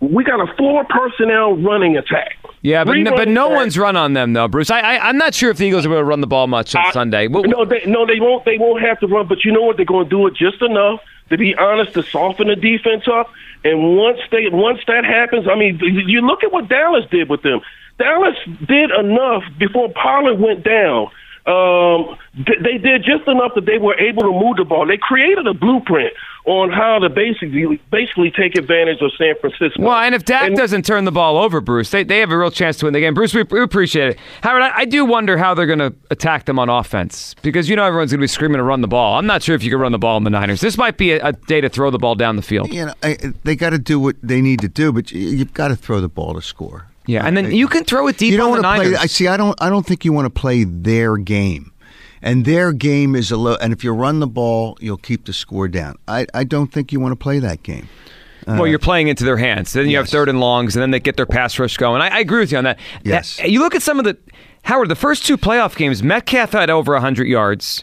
[0.00, 2.36] We got a four personnel running attack.
[2.60, 3.56] Yeah, but no, but no attack.
[3.56, 4.70] one's run on them though, Bruce.
[4.70, 6.74] I, I I'm not sure if the Eagles are going to run the ball much
[6.74, 7.26] on I- Sunday.
[7.26, 8.44] Well, No, they, no, they won't.
[8.44, 9.26] They won't have to run.
[9.26, 9.76] But you know what?
[9.76, 13.30] They're going to do it just enough to be honest to soften the defense up.
[13.64, 17.42] And once they once that happens, I mean, you look at what Dallas did with
[17.42, 17.60] them.
[17.98, 21.08] Dallas did enough before Pollard went down.
[21.44, 24.86] Um, th- they did just enough that they were able to move the ball.
[24.86, 26.12] They created a blueprint
[26.44, 29.82] on how to basically basically take advantage of San Francisco.
[29.82, 32.38] Well, and if Dak And- doesn't turn the ball over, Bruce, they, they have a
[32.38, 33.14] real chance to win the game.
[33.14, 34.18] Bruce, we, we appreciate it.
[34.42, 37.74] Howard, I, I do wonder how they're going to attack them on offense because you
[37.76, 39.18] know everyone's going to be screaming to run the ball.
[39.18, 40.60] I'm not sure if you can run the ball in the Niners.
[40.60, 42.72] This might be a, a day to throw the ball down the field.
[42.72, 45.54] you know, I, they got to do what they need to do, but you, you've
[45.54, 46.86] got to throw the ball to score.
[47.06, 48.94] Yeah, and then Uh, you can throw it deep you don't on the wanna Niners.
[48.96, 49.02] play.
[49.02, 49.26] I see.
[49.28, 49.60] I don't.
[49.60, 51.72] I don't think you want to play their game,
[52.22, 53.56] and their game is a low.
[53.60, 55.96] And if you run the ball, you'll keep the score down.
[56.06, 57.88] I, I don't think you want to play that game.
[58.46, 59.72] well, you're playing into their hands.
[59.72, 62.02] Then you have third and longs, and then they get their pass rush going.
[62.02, 62.78] I, I agree with you on that.
[63.04, 63.36] Yes.
[63.36, 64.16] That- you look at some of the
[64.64, 64.88] Howard.
[64.88, 67.82] The first two playoff games, Metcalf had over 100 yards,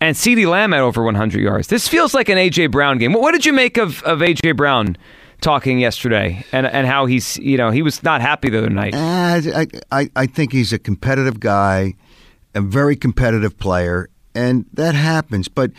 [0.00, 1.68] and CeeDee Lamb had over 100 yards.
[1.68, 3.12] This feels like an AJ Brown game.
[3.12, 4.96] What, what did you make of, of AJ Brown
[5.40, 8.94] talking yesterday, and and how he's you know he was not happy the other night?
[8.94, 11.94] Uh, I, I, I think he's a competitive guy,
[12.54, 15.48] a very competitive player, and that happens.
[15.48, 15.72] But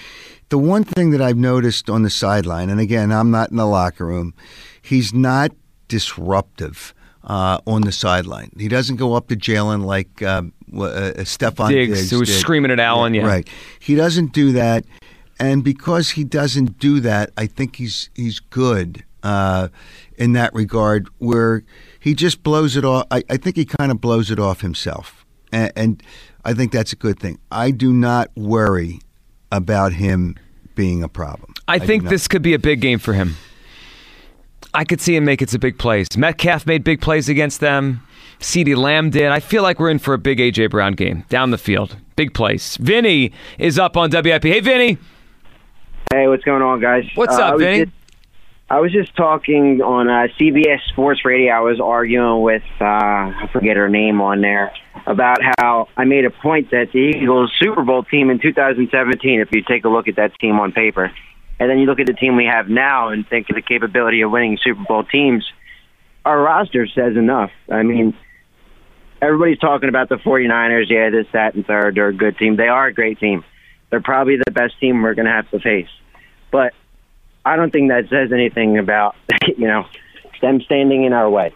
[0.50, 3.66] the one thing that I've noticed on the sideline, and again, I'm not in the
[3.66, 4.34] locker room,
[4.82, 5.52] he's not
[5.88, 6.94] disruptive
[7.24, 8.52] uh, on the sideline.
[8.58, 12.30] He doesn't go up to Jalen like um, uh, uh, Stefon Diggs, Diggs, who was
[12.30, 12.40] did.
[12.40, 13.26] screaming at Allen, yeah.
[13.26, 13.48] right.
[13.80, 14.86] He doesn't do that,
[15.40, 19.68] and because he doesn't do that, I think he's he's good uh,
[20.18, 21.10] in that regard.
[21.20, 21.64] Where
[22.00, 23.06] he just blows it off.
[23.12, 26.04] I, I think he kind of blows it off himself, and, and
[26.46, 27.40] I think that's a good thing.
[27.52, 29.00] I do not worry
[29.52, 30.36] about him
[30.76, 31.54] being a problem.
[31.68, 32.10] I do think not.
[32.12, 33.36] this could be a big game for him.
[34.74, 36.08] I could see him make it some big plays.
[36.16, 38.02] Metcalf made big plays against them.
[38.40, 39.30] CeeDee Lamb did.
[39.30, 40.68] I feel like we're in for a big A.J.
[40.68, 41.96] Brown game down the field.
[42.16, 42.78] Big place.
[42.78, 44.44] Vinny is up on WIP.
[44.44, 44.98] Hey, Vinny.
[46.14, 47.10] Hey, what's going on, guys?
[47.16, 47.86] What's Uh, up, Vinny?
[47.86, 47.97] just-
[48.70, 51.54] I was just talking on uh, CBS Sports Radio.
[51.54, 54.74] I was arguing with uh, I forget her name on there
[55.06, 59.40] about how I made a point that the Eagles Super Bowl team in 2017.
[59.40, 61.14] If you take a look at that team on paper,
[61.62, 64.20] and then you look at the team we have now and think of the capability
[64.20, 65.50] of winning Super Bowl teams,
[66.26, 67.52] our roster says enough.
[67.72, 68.18] I mean,
[69.22, 70.90] everybody's talking about the 49ers.
[70.90, 71.96] Yeah, this, that, and third.
[71.96, 72.58] They're a good team.
[72.58, 73.46] They are a great team.
[73.92, 75.88] They're probably the best team we're going to have to face.
[76.52, 76.74] But
[77.48, 79.16] I don't think that says anything about,
[79.58, 79.86] you know,
[80.42, 81.54] them standing in our way.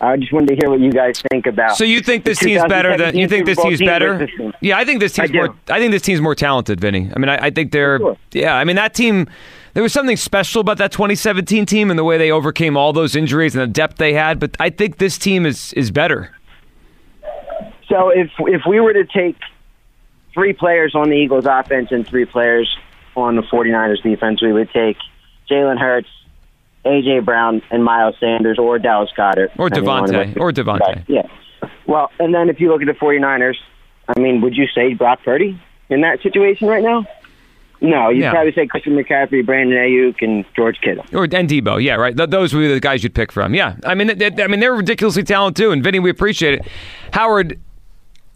[0.00, 1.76] I just wanted to hear what you guys think about.
[1.76, 4.28] So you think this team's better than you think this team's team better?
[4.60, 5.56] Yeah, I think this team's I more.
[5.68, 7.10] I think this team's more talented, Vinny.
[7.14, 7.98] I mean, I, I think they're.
[7.98, 8.16] Sure.
[8.32, 9.28] Yeah, I mean that team.
[9.74, 13.14] There was something special about that 2017 team and the way they overcame all those
[13.14, 14.38] injuries and the depth they had.
[14.38, 16.32] But I think this team is is better.
[17.88, 19.36] So if if we were to take
[20.32, 22.68] three players on the Eagles offense and three players
[23.16, 24.96] on the 49ers defense, we would take
[25.50, 26.08] Jalen Hurts,
[26.84, 29.50] AJ Brown, and Miles Sanders, or Dallas Goedert.
[29.58, 30.40] Or depending DeVonta.
[30.40, 30.80] Or DeVonta.
[30.80, 31.22] Right, Yeah.
[31.86, 33.56] Well, and then if you look at the 49ers,
[34.14, 35.58] I mean, would you say Brock Purdy
[35.88, 37.06] in that situation right now?
[37.80, 38.32] No, you'd Yeah.
[38.32, 41.04] probably say Christian McCaffrey, Brandon Aiyuk, and George Kittle.
[41.12, 42.16] Or and Deebo, yeah, right.
[42.16, 43.54] Th- those would be the guys you'd pick from.
[43.54, 45.70] Yeah, I mean, th- th- I mean, they're ridiculously talented too.
[45.70, 46.66] And Vinny, we appreciate it.
[47.12, 47.58] Howard,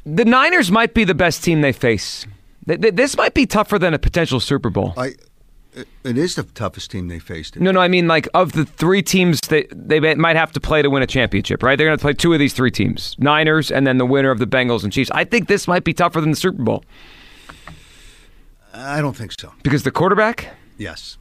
[0.07, 2.27] the Niners might be the best team they face.
[2.69, 4.95] Th- th- This might be tougher than a potential Super Bowl.
[4.97, 5.11] I,
[5.75, 7.59] it- is the toughest team they faced.
[7.59, 10.83] No, no, I mean like of the three teams they they might have to play
[10.83, 11.77] to win a championship, right?
[11.77, 14.39] They're going to play two of these three teams, Niners, and then the winner of
[14.39, 15.11] the Bengals and Chiefs.
[15.15, 16.85] I think this might be tougher than the Super Bowl
[18.75, 19.53] I don't think so.
[19.63, 20.55] because the quarterback.
[20.79, 21.19] Yes,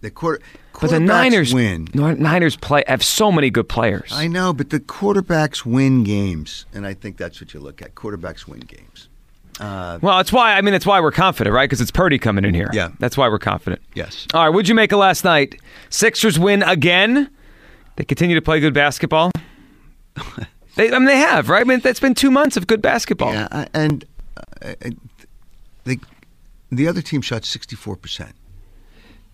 [0.00, 0.40] the quarter.
[0.80, 1.88] But the Niners win.
[1.94, 4.10] Niners play have so many good players.
[4.12, 7.94] I know, but the quarterbacks win games, and I think that's what you look at.
[7.94, 9.08] Quarterbacks win games.
[9.60, 11.68] Uh, well, it's why I mean it's why we're confident, right?
[11.68, 12.70] Because it's Purdy coming in here.
[12.72, 12.90] Yeah.
[12.98, 13.82] that's why we're confident.
[13.94, 14.26] yes.
[14.34, 15.60] All right, what'd you make of last night?
[15.90, 17.30] Sixers win again.
[17.96, 19.30] They continue to play good basketball.
[20.76, 21.60] they, I mean, they have, right?
[21.60, 23.32] I mean, that's been two months of good basketball.
[23.34, 24.04] Yeah, I- and
[24.62, 24.74] uh,
[25.84, 25.98] the
[26.70, 28.34] the other team shot sixty four percent.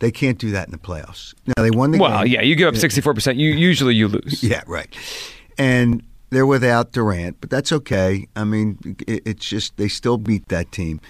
[0.00, 1.34] They can't do that in the playoffs.
[1.46, 2.32] Now they won the Well, game.
[2.34, 3.38] yeah, you give up sixty four percent.
[3.38, 4.42] You usually you lose.
[4.48, 4.92] Yeah, right.
[5.56, 8.28] And they're without Durant, but that's okay.
[8.36, 11.00] I mean, it, it's just they still beat that team.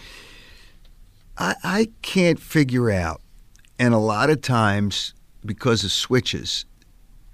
[1.37, 3.20] I, I can't figure out,
[3.78, 6.64] and a lot of times because of switches,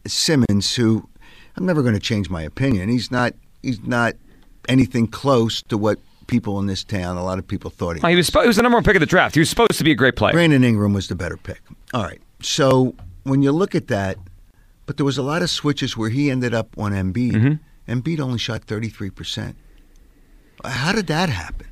[0.06, 1.08] Simmons, who
[1.56, 2.88] I'm never going to change my opinion.
[2.88, 3.34] He's not.
[3.62, 4.14] He's not
[4.68, 7.16] anything close to what people in this town.
[7.16, 8.02] A lot of people thought he.
[8.02, 8.28] Oh, he was.
[8.28, 9.34] He was the number one pick of the draft.
[9.34, 10.32] He was supposed to be a great player.
[10.32, 11.60] Brandon Ingram was the better pick.
[11.92, 12.20] All right.
[12.40, 14.18] So when you look at that,
[14.86, 17.32] but there was a lot of switches where he ended up on Embiid.
[17.32, 17.54] Mm-hmm.
[17.88, 19.54] Embiid only shot 33%.
[20.64, 21.66] How did that happen?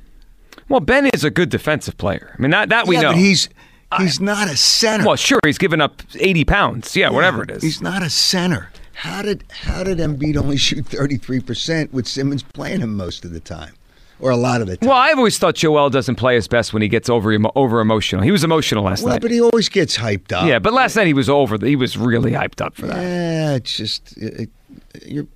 [0.69, 2.35] Well, Ben is a good defensive player.
[2.37, 3.09] I mean, that that we yeah, know.
[3.11, 3.49] but he's
[3.97, 5.05] he's not a center.
[5.05, 6.95] well, sure, he's given up eighty pounds.
[6.95, 7.63] Yeah, whatever it is.
[7.63, 8.69] He's not a center.
[8.93, 13.39] How did how did Embiid only shoot 33% with Simmons playing him most of the
[13.39, 13.73] time?
[14.19, 14.87] Or a lot of the time?
[14.89, 18.21] Well, I've always thought Joel doesn't play his best when he gets over over emotional.
[18.21, 19.21] He was emotional last Well, night.
[19.21, 20.47] but he always gets hyped up.
[20.47, 21.57] yeah, but last night he was over.
[21.65, 23.01] He was really hyped up for that.
[23.01, 24.49] Yeah, it's just it-
[25.05, 25.27] you're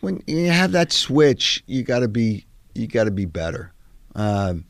[0.00, 3.72] when you have that switch, you got to be you got to be better.
[4.14, 4.64] Um,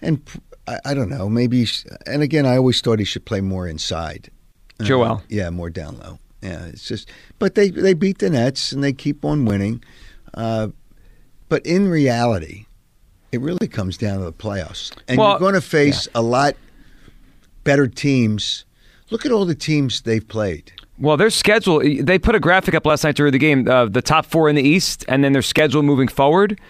[0.00, 0.22] and
[0.84, 1.66] I don't know, maybe.
[2.06, 4.30] And again, I always thought he should play more inside.
[4.80, 5.22] Uh, Joel.
[5.28, 6.18] yeah, more down low.
[6.40, 7.10] Yeah, it's just.
[7.38, 9.82] But they they beat the Nets and they keep on winning.
[10.34, 10.68] Uh,
[11.48, 12.66] but in reality,
[13.32, 16.56] it really comes down to the playoffs, and Well, you're going to face a lot
[17.64, 18.64] better teams.
[19.10, 20.72] Look at all the teams they've played.
[20.98, 24.02] Well, their schedule, they put a graphic up last night during the game, uh, the
[24.02, 26.60] top four in the East, and then their schedule moving forward.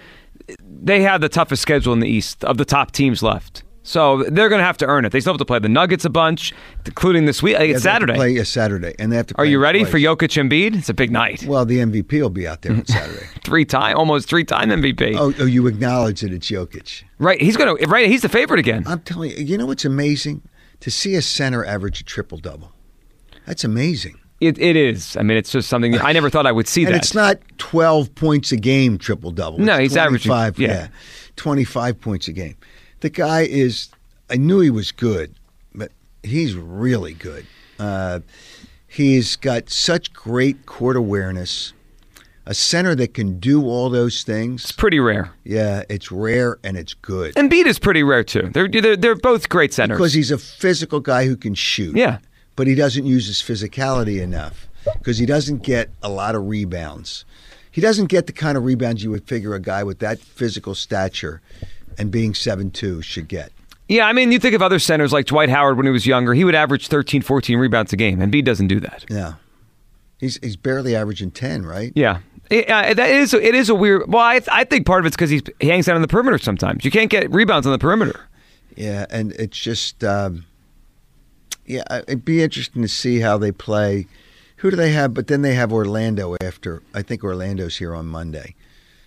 [0.60, 3.62] They have the toughest schedule in the East of the top teams left.
[3.84, 5.10] So they're going to have to earn it.
[5.10, 6.52] They still have to play the Nuggets a bunch,
[6.86, 7.54] including this week.
[7.54, 8.14] Yeah, It's they have to Saturday.
[8.14, 9.34] Play a Saturday, and they have to.
[9.38, 10.76] Are you ready for Jokic Embiid?
[10.78, 11.44] It's a big night.
[11.44, 13.26] Well, the MVP will be out there on Saturday.
[13.44, 15.16] Three time, almost three time MVP.
[15.18, 17.02] oh, oh, you acknowledge that it's Jokic.
[17.18, 17.86] Right, he's going to.
[17.88, 18.84] Right, he's the favorite again.
[18.86, 20.42] I'm telling you, you know what's amazing?
[20.80, 22.72] To see a center average a triple double.
[23.46, 24.18] That's amazing.
[24.40, 25.16] It, it is.
[25.16, 26.98] I mean, it's just something I never thought I would see and that.
[26.98, 29.58] it's not 12 points a game triple double.
[29.60, 30.88] No, he's averaging- 25, yeah.
[31.36, 32.56] 25 points a game.
[33.00, 33.88] The guy is,
[34.28, 35.34] I knew he was good,
[35.74, 35.92] but
[36.24, 37.46] he's really good.
[37.78, 38.20] Uh,
[38.88, 41.72] he's got such great court awareness.
[42.44, 44.62] A center that can do all those things.
[44.64, 45.32] It's pretty rare.
[45.44, 47.34] Yeah, it's rare and it's good.
[47.36, 48.50] And Embiid is pretty rare too.
[48.52, 49.96] They're they're, they're both great centers.
[49.96, 51.96] Because he's a physical guy who can shoot.
[51.96, 52.18] Yeah.
[52.56, 57.24] But he doesn't use his physicality enough because he doesn't get a lot of rebounds.
[57.70, 60.74] he doesn't get the kind of rebounds you would figure a guy with that physical
[60.74, 61.40] stature
[61.98, 63.52] and being seven two should get.
[63.88, 66.34] Yeah, I mean, you think of other centers like Dwight Howard when he was younger,
[66.34, 68.18] he would average 13, 14 rebounds a game.
[68.20, 69.04] Embiid doesn't do that.
[69.10, 69.34] Yeah,
[70.18, 71.92] he's he's barely averaging ten, right?
[71.94, 72.18] Yeah.
[72.50, 74.10] It, uh, that is it is a weird.
[74.12, 76.84] Well, I, I think part of it's because he hangs out on the perimeter sometimes.
[76.84, 78.28] You can't get rebounds on the perimeter.
[78.76, 80.44] Yeah, and it's just um,
[81.66, 84.06] yeah, it'd be interesting to see how they play.
[84.56, 85.14] Who do they have?
[85.14, 86.82] But then they have Orlando after.
[86.94, 88.54] I think Orlando's here on Monday,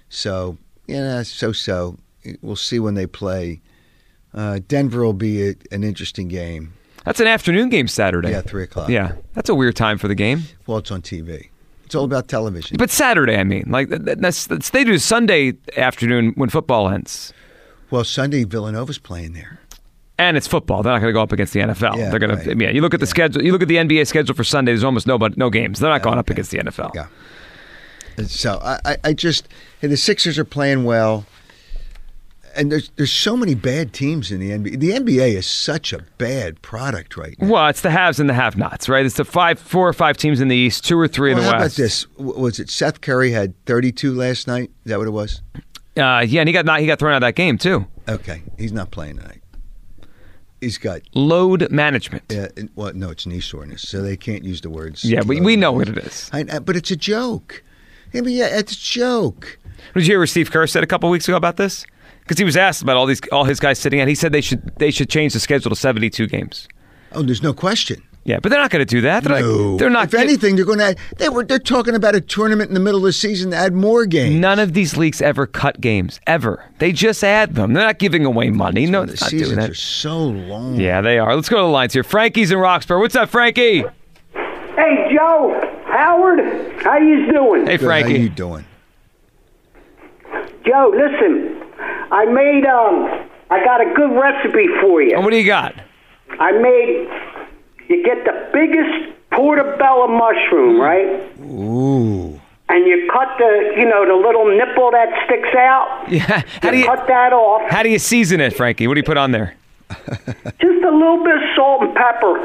[0.09, 1.97] so yeah, so so.
[2.41, 3.61] We'll see when they play.
[4.33, 6.73] Uh, Denver will be a, an interesting game.
[7.05, 8.31] That's an afternoon game Saturday.
[8.31, 8.89] Yeah, three o'clock.
[8.89, 10.43] Yeah, that's a weird time for the game.
[10.65, 11.49] Well, it's on TV.
[11.85, 12.77] It's all about television.
[12.77, 17.31] But Saturday, I mean, like that's, that's they do Sunday afternoon when football ends,
[17.91, 19.59] Well, Sunday Villanova's playing there.
[20.17, 20.83] And it's football.
[20.83, 21.97] They're not going to go up against the NFL.
[21.97, 22.43] Yeah, They're going right.
[22.43, 22.57] to.
[22.57, 23.43] Yeah, you look at the schedule.
[23.43, 24.71] You look at the NBA schedule for Sunday.
[24.71, 25.79] There's almost no but no games.
[25.79, 26.33] They're not going up okay.
[26.35, 26.95] against the NFL.
[26.95, 27.07] Yeah.
[28.17, 29.47] And So I, I, just
[29.81, 31.25] and the Sixers are playing well,
[32.55, 34.79] and there's there's so many bad teams in the NBA.
[34.79, 37.49] The NBA is such a bad product right now.
[37.49, 39.05] Well, it's the haves and the have-nots, right?
[39.05, 41.45] It's the five, four or five teams in the East, two or three Well, in
[41.45, 41.77] the how West.
[41.77, 42.07] about this?
[42.17, 44.71] Was it Seth Curry had 32 last night?
[44.85, 45.41] Is that what it was?
[45.97, 47.85] Uh, yeah, and he got not, he got thrown out of that game too.
[48.07, 49.41] Okay, he's not playing tonight.
[50.65, 52.23] He's got Load management.
[52.33, 55.03] uh, well, no, it's knee soreness, so they can't use the words.
[55.05, 56.27] Yeah, we, we know what it is.
[56.33, 57.63] I, I- but it's a joke.
[58.13, 59.59] I mean, yeah, it's a joke.
[59.93, 61.85] Did you hear what Steve Kerr said a couple weeks ago about this?
[62.21, 64.07] Because he was asked about all these all his guys sitting out.
[64.07, 66.67] He said they should they should change the schedule to seventy two games.
[67.11, 68.01] Oh, there's no question.
[68.25, 69.23] Yeah, but they're not going to do that.
[69.23, 70.07] They're, No, not, they're not.
[70.07, 70.95] If anything, they're going to.
[71.17, 71.43] They were.
[71.43, 74.35] They're talking about a tournament in the middle of the season to add more games.
[74.35, 76.65] None of these leagues ever cut games ever.
[76.79, 77.73] They just add them.
[77.73, 78.87] They're not giving away money.
[78.87, 79.69] No, the they're not doing seasons that.
[79.69, 80.79] are so long.
[80.79, 81.35] Yeah, they are.
[81.35, 82.03] Let's go to the lines here.
[82.03, 82.99] Frankie's in Roxborough.
[82.99, 83.83] What's up, Frankie?
[84.33, 86.39] Hey, Joe, Howard,
[86.81, 87.67] how you doing?
[87.67, 87.87] Hey, Good.
[87.89, 88.65] How you doing?
[90.65, 91.61] Joe, listen,
[92.11, 95.15] I made um, I got a good recipe for you.
[95.15, 95.75] And what do you got?
[96.39, 97.07] I made,
[97.89, 101.21] you get the biggest portobello mushroom, right?
[101.41, 102.39] Ooh.
[102.67, 106.05] And you cut the, you know, the little nipple that sticks out.
[106.09, 106.41] Yeah.
[106.61, 107.69] How do You you cut that off.
[107.69, 108.87] how do you season it, Frankie?
[108.87, 109.55] What do you put on there?
[109.89, 112.39] Just a little bit of salt and pepper,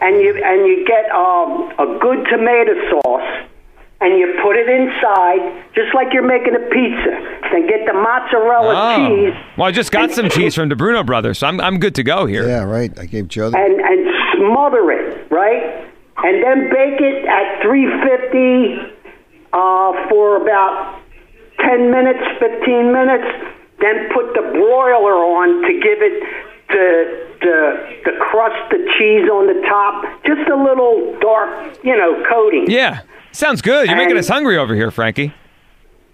[0.00, 3.46] and you and you get um, a good tomato sauce,
[4.00, 7.38] and you put it inside, just like you're making a pizza.
[7.52, 9.08] Then get the mozzarella Oh.
[9.08, 11.94] cheese Well, I just got some cheese from Di Bruno Brothers, so I'm I'm good
[11.94, 12.46] to go here.
[12.46, 12.96] Yeah, right.
[12.98, 13.50] I gave Joe.
[13.50, 14.06] The, and and
[14.40, 15.84] smother it, right?
[16.24, 18.96] And then bake it at 350
[19.52, 21.00] uh, for about
[21.60, 23.28] 10 minutes, 15 minutes.
[23.80, 26.16] Then put the broiler on to give it
[26.68, 32.22] the the the crust, the cheese on the top, just a little dark, you know,
[32.28, 32.70] coating.
[32.70, 33.00] Yeah.
[33.32, 33.88] Sounds good.
[33.88, 35.32] You're making us hungry over here, Frankie.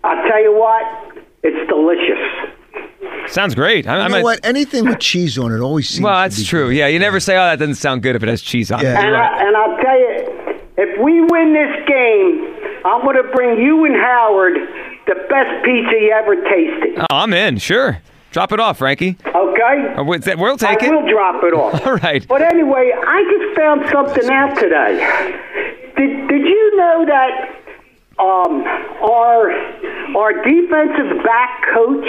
[0.05, 0.85] I'll tell you what,
[1.43, 2.23] it's delicious.
[3.29, 3.87] Sounds great.
[3.87, 4.41] I, you I'm know a- what?
[4.45, 6.03] Anything with cheese on it always seems.
[6.05, 6.69] Well, to that's be true.
[6.69, 6.77] good.
[6.77, 8.85] Yeah, you never say, "Oh, that doesn't sound good" if it has cheese on it.
[8.85, 9.01] Yeah.
[9.03, 9.33] And, right.
[9.33, 13.85] I, and I'll tell you, if we win this game, I'm going to bring you
[13.85, 14.55] and Howard
[15.07, 16.99] the best pizza you ever tasted.
[17.11, 17.59] Oh, I'm in.
[17.59, 17.99] Sure.
[18.33, 19.17] Drop it off, Frankie.
[19.25, 19.95] Okay?
[19.97, 20.91] Uh, wait, that- We'll take I it.
[20.91, 21.81] will drop it off.
[21.87, 22.27] All right.
[22.29, 24.99] But anyway, I just found something out today.
[25.97, 27.31] Did Did you know that
[28.19, 28.63] um,
[29.03, 29.51] our
[30.17, 32.07] our defensive back coach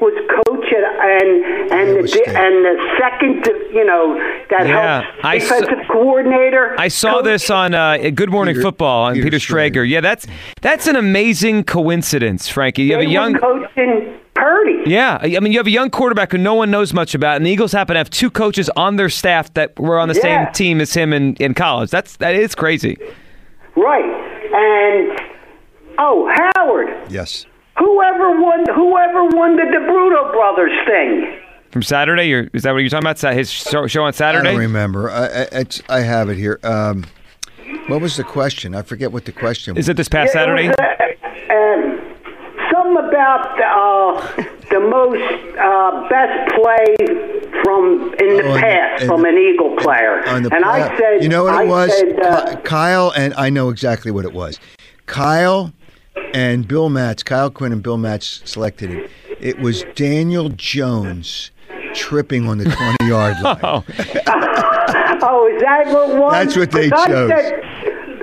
[0.00, 0.14] was
[0.46, 4.14] coach at, and and the and the second you know
[4.50, 6.74] that Yeah, helps I s- defensive coordinator.
[6.78, 7.24] I saw coach.
[7.24, 9.70] this on uh, Good Morning Peter- Football on Peter, Peter Schrager.
[9.84, 9.88] Schrager.
[9.88, 10.26] Yeah, that's
[10.62, 12.84] that's an amazing coincidence, Frankie.
[12.84, 14.82] You have a young were coaching Purdy.
[14.86, 17.36] Yeah, I I mean, you have a young quarterback who no one knows much about,
[17.36, 20.14] and the Eagles happen to have two coaches on their staff that were on the
[20.14, 20.22] Yeah.
[20.46, 21.90] same team as him in, in college.
[21.90, 22.96] That's that is crazy.
[23.76, 24.04] Right.
[24.52, 25.20] And
[25.98, 27.46] oh, Howard, Yes.
[27.78, 31.38] Whoever won whoever won the Di Bruno brothers thing.
[31.70, 33.34] From Saturday, you're, is that what you're talking about?
[33.34, 34.50] His show, show on I Saturday?
[34.50, 35.08] don't remember.
[35.10, 36.58] I, I, it's, I have it here.
[36.64, 37.04] Um,
[37.86, 38.74] what was the question?
[38.74, 39.84] I forget what the question was.
[39.84, 40.66] Is it this past It Saturday?
[40.68, 42.16] was, uh, um,
[42.72, 46.96] something about uh, the most uh, best play
[47.62, 50.26] from in the Oh, past and- from an Eagle player.
[50.26, 51.96] on the and I said, you know what I it was?
[51.96, 54.58] Said, uh, Kyle and I know exactly what it was.
[55.06, 55.72] Kyle
[56.34, 59.10] and Bill Matz, Kyle Quinn and Bill Matz selected it.
[59.40, 61.50] It was Daniel Jones
[61.94, 63.58] tripping on the 20 yard line.
[63.62, 63.84] Oh,
[65.22, 66.32] oh, is that what was?
[66.32, 67.30] That's what they chose.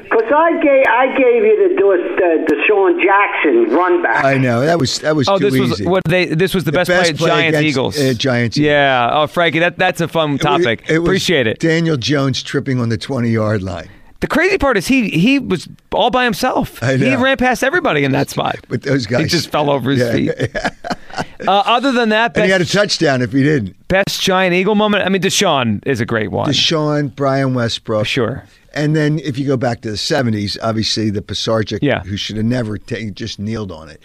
[0.09, 4.23] Because I gave I gave you the the, the DeSean Jackson run back.
[4.25, 5.85] I know that was that was oh, too this was easy.
[5.85, 6.25] what they.
[6.25, 7.99] This was the, The best, best play at play Giants against, Eagles.
[7.99, 8.65] uh, Giants Eagles.
[8.67, 9.09] Yeah.
[9.11, 10.83] Oh, Frankie, that that's a fun It was- topic.
[10.89, 11.59] It was Appreciate it.
[11.59, 13.89] Daniel Jones tripping on the 20 yard line.
[14.19, 16.79] The crazy part is he he was all by himself.
[16.79, 18.55] He ran past everybody in that spot.
[18.67, 20.11] But those guys, he just fell over his Yeah.
[20.11, 20.51] feet.
[21.47, 23.75] Uh, other than that, and he had a touchdown if he didn't.
[23.87, 25.03] best giant eagle moment.
[25.03, 26.49] I mean, DeSean is a great one.
[26.49, 28.05] DeSean, Brian Westbrook.
[28.05, 28.43] Sure.
[28.73, 32.03] And then if you go back to the 70s, obviously the Pisarcik, Yeah.
[32.03, 34.01] who should have never ta- just kneeled on it,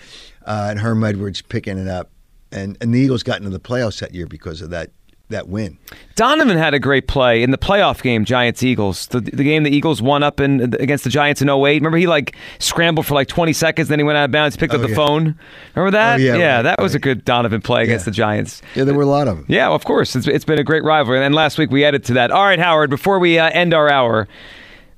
[0.47, 2.11] uh, and Herm Edwards picking it up.
[2.51, 4.91] And, and the Eagles got into the playoffs that year because of that
[5.33, 5.77] that win.
[6.15, 9.07] Donovan had a great play in the playoff game, Giants Eagles.
[9.09, 11.75] The, the game the Eagles won up in against the Giants in 08.
[11.75, 14.73] Remember he like scrambled for like 20 seconds, then he went out of bounds, picked
[14.73, 14.95] Oh, up the yeah.
[14.95, 15.39] phone.
[15.75, 16.21] Remember that?
[16.21, 18.11] Oh, yeah, right, that was a good Donovan play against Yeah.
[18.11, 18.63] the Giants.
[18.75, 19.47] Yeah, there were a lot of them.
[19.49, 20.15] Yeah, of course.
[20.17, 21.25] It's, it's been a great rivalry.
[21.25, 22.31] And last week we added to that.
[22.31, 24.29] All right, Howard, before we uh, end our hour,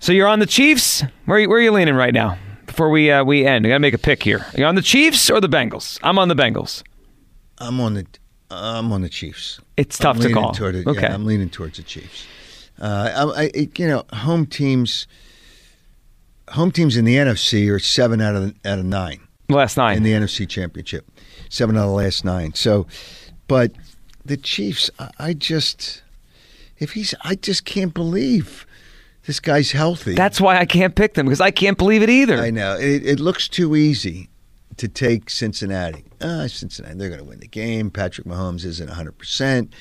[0.00, 1.02] so you're on the Chiefs?
[1.24, 2.36] Where, are you- where are you leaning right now?
[2.66, 4.38] Before we uh, we end, I got to make a pick here.
[4.52, 5.98] Are you on the Chiefs or the Bengals?
[6.02, 6.82] I'm on the Bengals.
[7.58, 8.04] I'm on the
[8.50, 9.60] I'm on the Chiefs.
[9.76, 10.52] It's tough to call.
[10.52, 10.86] Toward it.
[10.86, 11.02] Okay.
[11.02, 12.26] Yeah, I'm leaning towards the Chiefs.
[12.80, 15.06] Uh, I, I, you know, home teams,
[16.50, 19.96] home teams in the NFC are seven out of out of nine Last nine.
[19.96, 21.06] in the NFC Championship,
[21.48, 22.54] seven out of the last nine.
[22.54, 22.86] So,
[23.46, 23.72] but
[24.24, 26.02] the Chiefs, I, I just,
[26.78, 28.66] if he's, I just can't believe
[29.26, 30.14] this guy's healthy.
[30.14, 32.38] That's why I can't pick them because I can't believe it either.
[32.38, 34.28] I know it, it looks too easy
[34.76, 36.04] to take Cincinnati.
[36.24, 37.90] Ah, Cincinnati, they're going to win the game.
[37.90, 39.72] Patrick Mahomes isn't 100, percent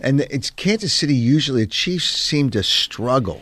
[0.00, 1.14] and it's Kansas City.
[1.14, 3.40] Usually, the Chiefs seem to struggle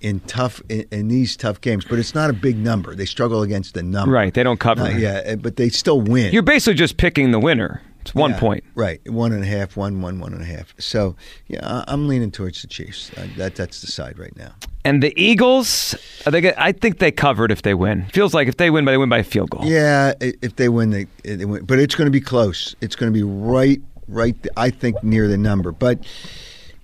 [0.00, 2.94] in tough in, in these tough games, but it's not a big number.
[2.94, 4.82] They struggle against the number, Right, they don't cover.
[4.82, 6.32] Uh, yeah, but they still win.
[6.32, 7.82] You're basically just picking the winner.
[8.02, 8.64] It's one Yeah, point.
[8.74, 9.00] right?
[9.10, 10.74] One and a half, one, one, one and a half.
[10.78, 11.16] So,
[11.48, 13.10] yeah, I'm leaning towards the Chiefs.
[13.36, 14.52] That that's the side right now.
[14.84, 15.94] And the Eagles,
[16.24, 18.06] are they, I think they covered if they win.
[18.06, 19.66] Feels like if they win, they win by a field goal.
[19.66, 21.64] Yeah, if they win, they, they win.
[21.66, 22.74] But it's going to be close.
[22.80, 24.34] It's going to be right, right.
[24.56, 25.70] I think near the number.
[25.70, 25.98] But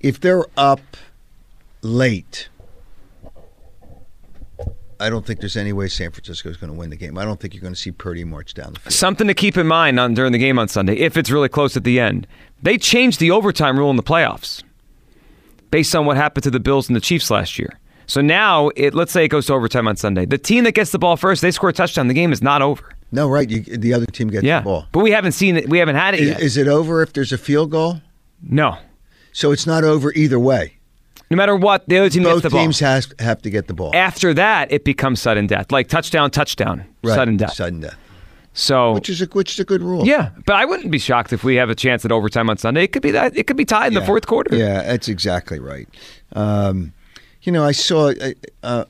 [0.00, 0.80] if they're up
[1.80, 2.48] late,
[4.98, 7.18] I don't think there's any way San Francisco is going to win the game.
[7.18, 8.92] I don't think you're going to see Purdy march down the field.
[8.92, 11.76] Something to keep in mind on during the game on Sunday, if it's really close
[11.76, 12.26] at the end.
[12.62, 14.62] They changed the overtime rule in the playoffs
[15.70, 17.78] based on what happened to the Bills and the Chiefs last year.
[18.06, 20.24] So now, it let's say it goes to overtime on Sunday.
[20.26, 22.06] The team that gets the ball first, they score a touchdown.
[22.08, 22.84] The game is not over.
[23.12, 23.48] No, right.
[23.50, 24.86] You, the other team gets Yeah, the ball.
[24.92, 25.68] but we haven't seen it.
[25.68, 26.40] We haven't had it Is, yet.
[26.40, 28.00] is it over if there's a field goal?
[28.42, 28.78] no.
[29.32, 30.75] So it's not over either way.
[31.30, 32.60] No matter what, the other team Both gets the ball.
[32.60, 33.90] teams has, have to get the ball.
[33.94, 37.14] After that, it becomes sudden death, like touchdown, touchdown, Right.
[37.14, 37.54] sudden death.
[37.54, 37.96] Sudden death.
[38.52, 40.06] So Which is a which is a good rule.
[40.06, 42.84] Yeah, but I wouldn't be shocked if we have a chance at overtime on Sunday.
[42.84, 43.36] It could be that.
[43.36, 44.56] It could be tied in the fourth quarter.
[44.56, 45.86] Yeah, that's exactly right.
[46.32, 46.94] Um,
[47.42, 48.84] you know, I saw uh, uh,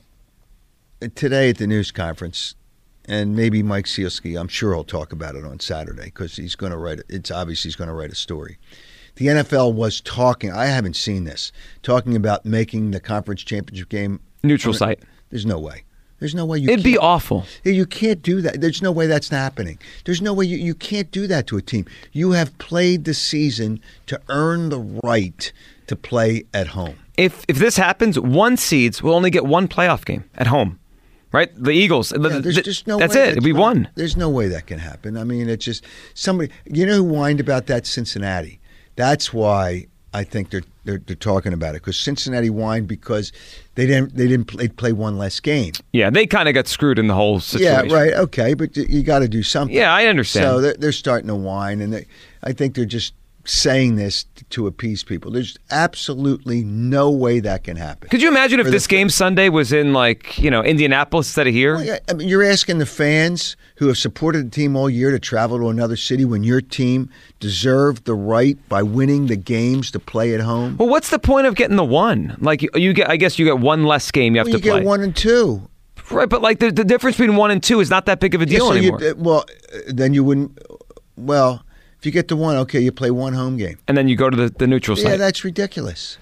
[1.15, 2.55] today at the news conference,
[3.09, 4.39] and maybe Mike Sielski.
[4.39, 7.01] I'm sure he'll talk about it on Saturday because he's going to write.
[7.09, 8.57] It's obvious he's going to write a story.
[9.17, 10.51] The NFL was talking.
[10.51, 11.51] I haven't seen this
[11.83, 14.99] talking about making the conference championship game Neutral site.
[15.31, 15.83] There's no way.
[16.19, 16.69] There's no way you.
[16.69, 17.45] It'd be awful.
[17.63, 18.59] you can't do that.
[18.61, 19.77] There's no way that's happening.
[20.05, 21.85] There's no way you, you can't do that to a team.
[22.11, 25.51] You have played the season to earn the right
[25.87, 26.95] to play at home.
[27.17, 30.79] If if this happens, one seeds will only get one playoff game at home,
[31.31, 31.49] right?
[31.55, 32.09] The Eagles.
[32.09, 33.43] the- there's the- just no that's it.
[33.43, 33.89] Be not- one.
[33.95, 35.17] There's no way that can happen.
[35.17, 36.51] I mean, it's just somebody.
[36.65, 37.85] You know who whined about that?
[37.85, 38.59] Cincinnati.
[38.97, 43.31] That's why I think they're they're, they're talking about it because Cincinnati whined because
[43.75, 45.73] they didn't they didn't play, play one less game.
[45.93, 47.89] Yeah, they kind of got screwed in the whole situation.
[47.89, 48.13] Yeah, right.
[48.13, 49.75] Okay, but you got to do something.
[49.75, 50.45] Yeah, I understand.
[50.45, 52.05] So they're, they're starting to whine, and they,
[52.43, 53.13] I think they're just
[53.49, 55.31] saying this to appease people.
[55.31, 58.09] There's absolutely no way that can happen.
[58.09, 61.47] Could you imagine if the- this game Sunday was in like you know Indianapolis instead
[61.47, 61.75] of here?
[61.75, 65.11] Well, yeah, I mean, you're asking the fans who have supported the team all year
[65.11, 69.91] to travel to another city when your team deserved the right by winning the games
[69.91, 70.75] to play at home.
[70.77, 72.35] Well, what's the point of getting the one?
[72.41, 74.59] Like you, you get, I guess you get one less game you have Well, you
[74.61, 74.79] to play.
[74.79, 75.69] get one and two.
[76.09, 78.41] Right, but like the, the difference between one and two is not that big of
[78.41, 79.03] a Yeah, deal so anymore.
[79.03, 80.57] uh, well, uh, then you wouldn't.
[81.17, 81.63] Well,
[81.99, 83.77] if you get the one, okay, you play one home game.
[83.87, 85.19] and then you go to the, the neutral Yeah, site.
[85.19, 86.17] that's ridiculous.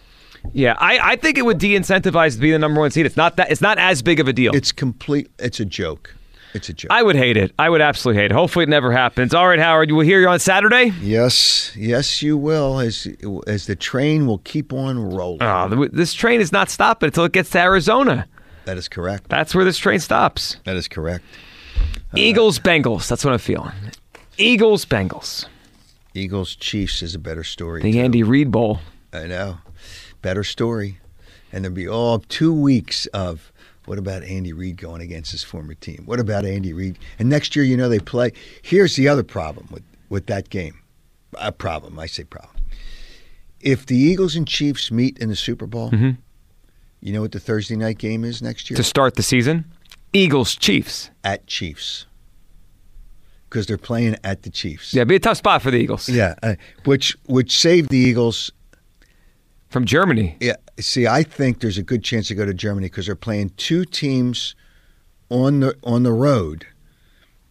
[0.53, 3.05] Yeah, I, I think it would de-incentivize to be the number one seed.
[3.07, 3.51] It's not that.
[3.51, 4.53] It's not as big of a deal.
[4.55, 5.29] It's complete.
[5.39, 6.13] It's a joke.
[6.53, 6.91] It's a joke.
[6.91, 7.51] I would hate it.
[7.57, 8.35] I would absolutely hate it.
[8.35, 9.33] Hopefully, it never happens.
[9.33, 10.93] All right, Howard, we'll hear you on Saturday.
[11.01, 12.79] Yes, yes, you will.
[12.79, 13.07] As
[13.47, 15.41] as the train will keep on rolling.
[15.41, 18.27] Oh, this train is not stopping until it gets to Arizona.
[18.65, 19.27] that is correct.
[19.29, 20.57] That's where this train stops.
[20.65, 21.25] That is correct.
[22.15, 23.07] Eagles, Bengals.
[23.09, 23.71] That's what I'm feeling.
[24.37, 25.47] Eagles, Bengals.
[26.15, 27.81] Eagles Chiefs is a better story.
[27.81, 27.99] The too.
[27.99, 28.79] Andy Reid Bowl.
[29.13, 29.57] I know,
[30.21, 30.99] better story,
[31.51, 33.51] and there'll be all two weeks of.
[33.85, 36.03] What about Andy Reid going against his former team?
[36.07, 36.97] What about Andy Reid?
[37.19, 38.31] And next year, you know, they play.
[38.63, 40.79] Here's the other problem with, with that game.
[41.37, 41.99] A problem.
[41.99, 42.55] I say problem.
[43.61, 46.17] If the Eagles and Chiefs meet in the Super Bowl, Mhm.
[46.99, 48.77] You know what the Thursday night game is next year?
[48.77, 49.65] To start the season,
[50.13, 51.11] Eagles Chiefs.
[51.23, 52.07] at Chiefs.
[53.55, 54.93] Because they're playing at the Chiefs.
[54.93, 58.51] Yeah, be a tough spot for the Eagles Yeah, uh, which which saved the Eagles.
[59.69, 60.35] from Germany.
[60.41, 63.51] Yeah, see, I think there's a good chance to go to Germany because they're playing
[63.55, 64.55] two teams
[65.29, 66.67] on the on the road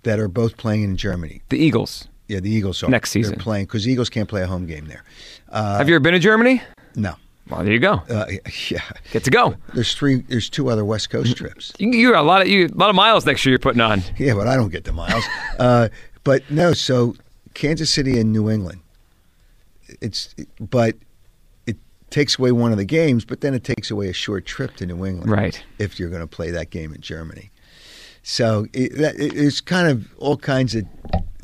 [0.02, 1.40] that are both playing in Germany.
[1.48, 2.06] The Eagles.
[2.28, 3.36] Yeah, the Eagles are Next season.
[3.36, 5.04] They're playing because Eagles can't play a home game there.
[5.48, 6.60] Uh, Have you ever been to Germany?
[6.94, 7.14] No,
[7.50, 8.02] Well, there you go.
[8.08, 8.26] uh,
[8.68, 8.80] yeah.
[9.12, 9.54] Get to go.
[9.74, 10.22] There's three.
[10.22, 11.72] There's two other West Coast trips.
[11.78, 13.80] You, you got a lot of you, a lot of miles next year you're putting
[13.80, 14.02] on.
[14.16, 15.24] Yeah, but I don't get the miles.
[15.58, 15.88] uh,
[16.24, 17.14] but no, so
[17.52, 18.80] Kansas City and New England.
[20.00, 20.96] It's but
[21.66, 21.76] it
[22.10, 24.86] takes away one of the games, but then it takes away a short trip to
[24.86, 25.30] New England.
[25.30, 25.62] Right.
[25.78, 27.50] If you're going to play that game in Germany,
[28.22, 30.86] so it, it, it's kind of all kinds of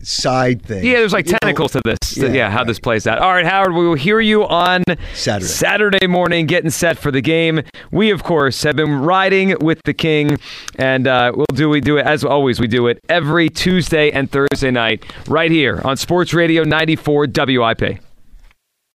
[0.02, 0.84] side thing.
[0.84, 2.16] Yeah, there's like You know, tentacles to this.
[2.16, 3.18] Yeah, Yeah, how this plays out.
[3.18, 4.82] All right, Howard, we will hear you on
[5.14, 5.46] Saturday.
[5.46, 7.62] Saturday morning, getting set for the game.
[7.90, 10.38] We, of course, have been riding with the King,
[10.76, 12.60] and uh, we'll do we do it as always.
[12.60, 18.00] We do it every Tuesday and Thursday night right here on Sports Radio 94 WIP.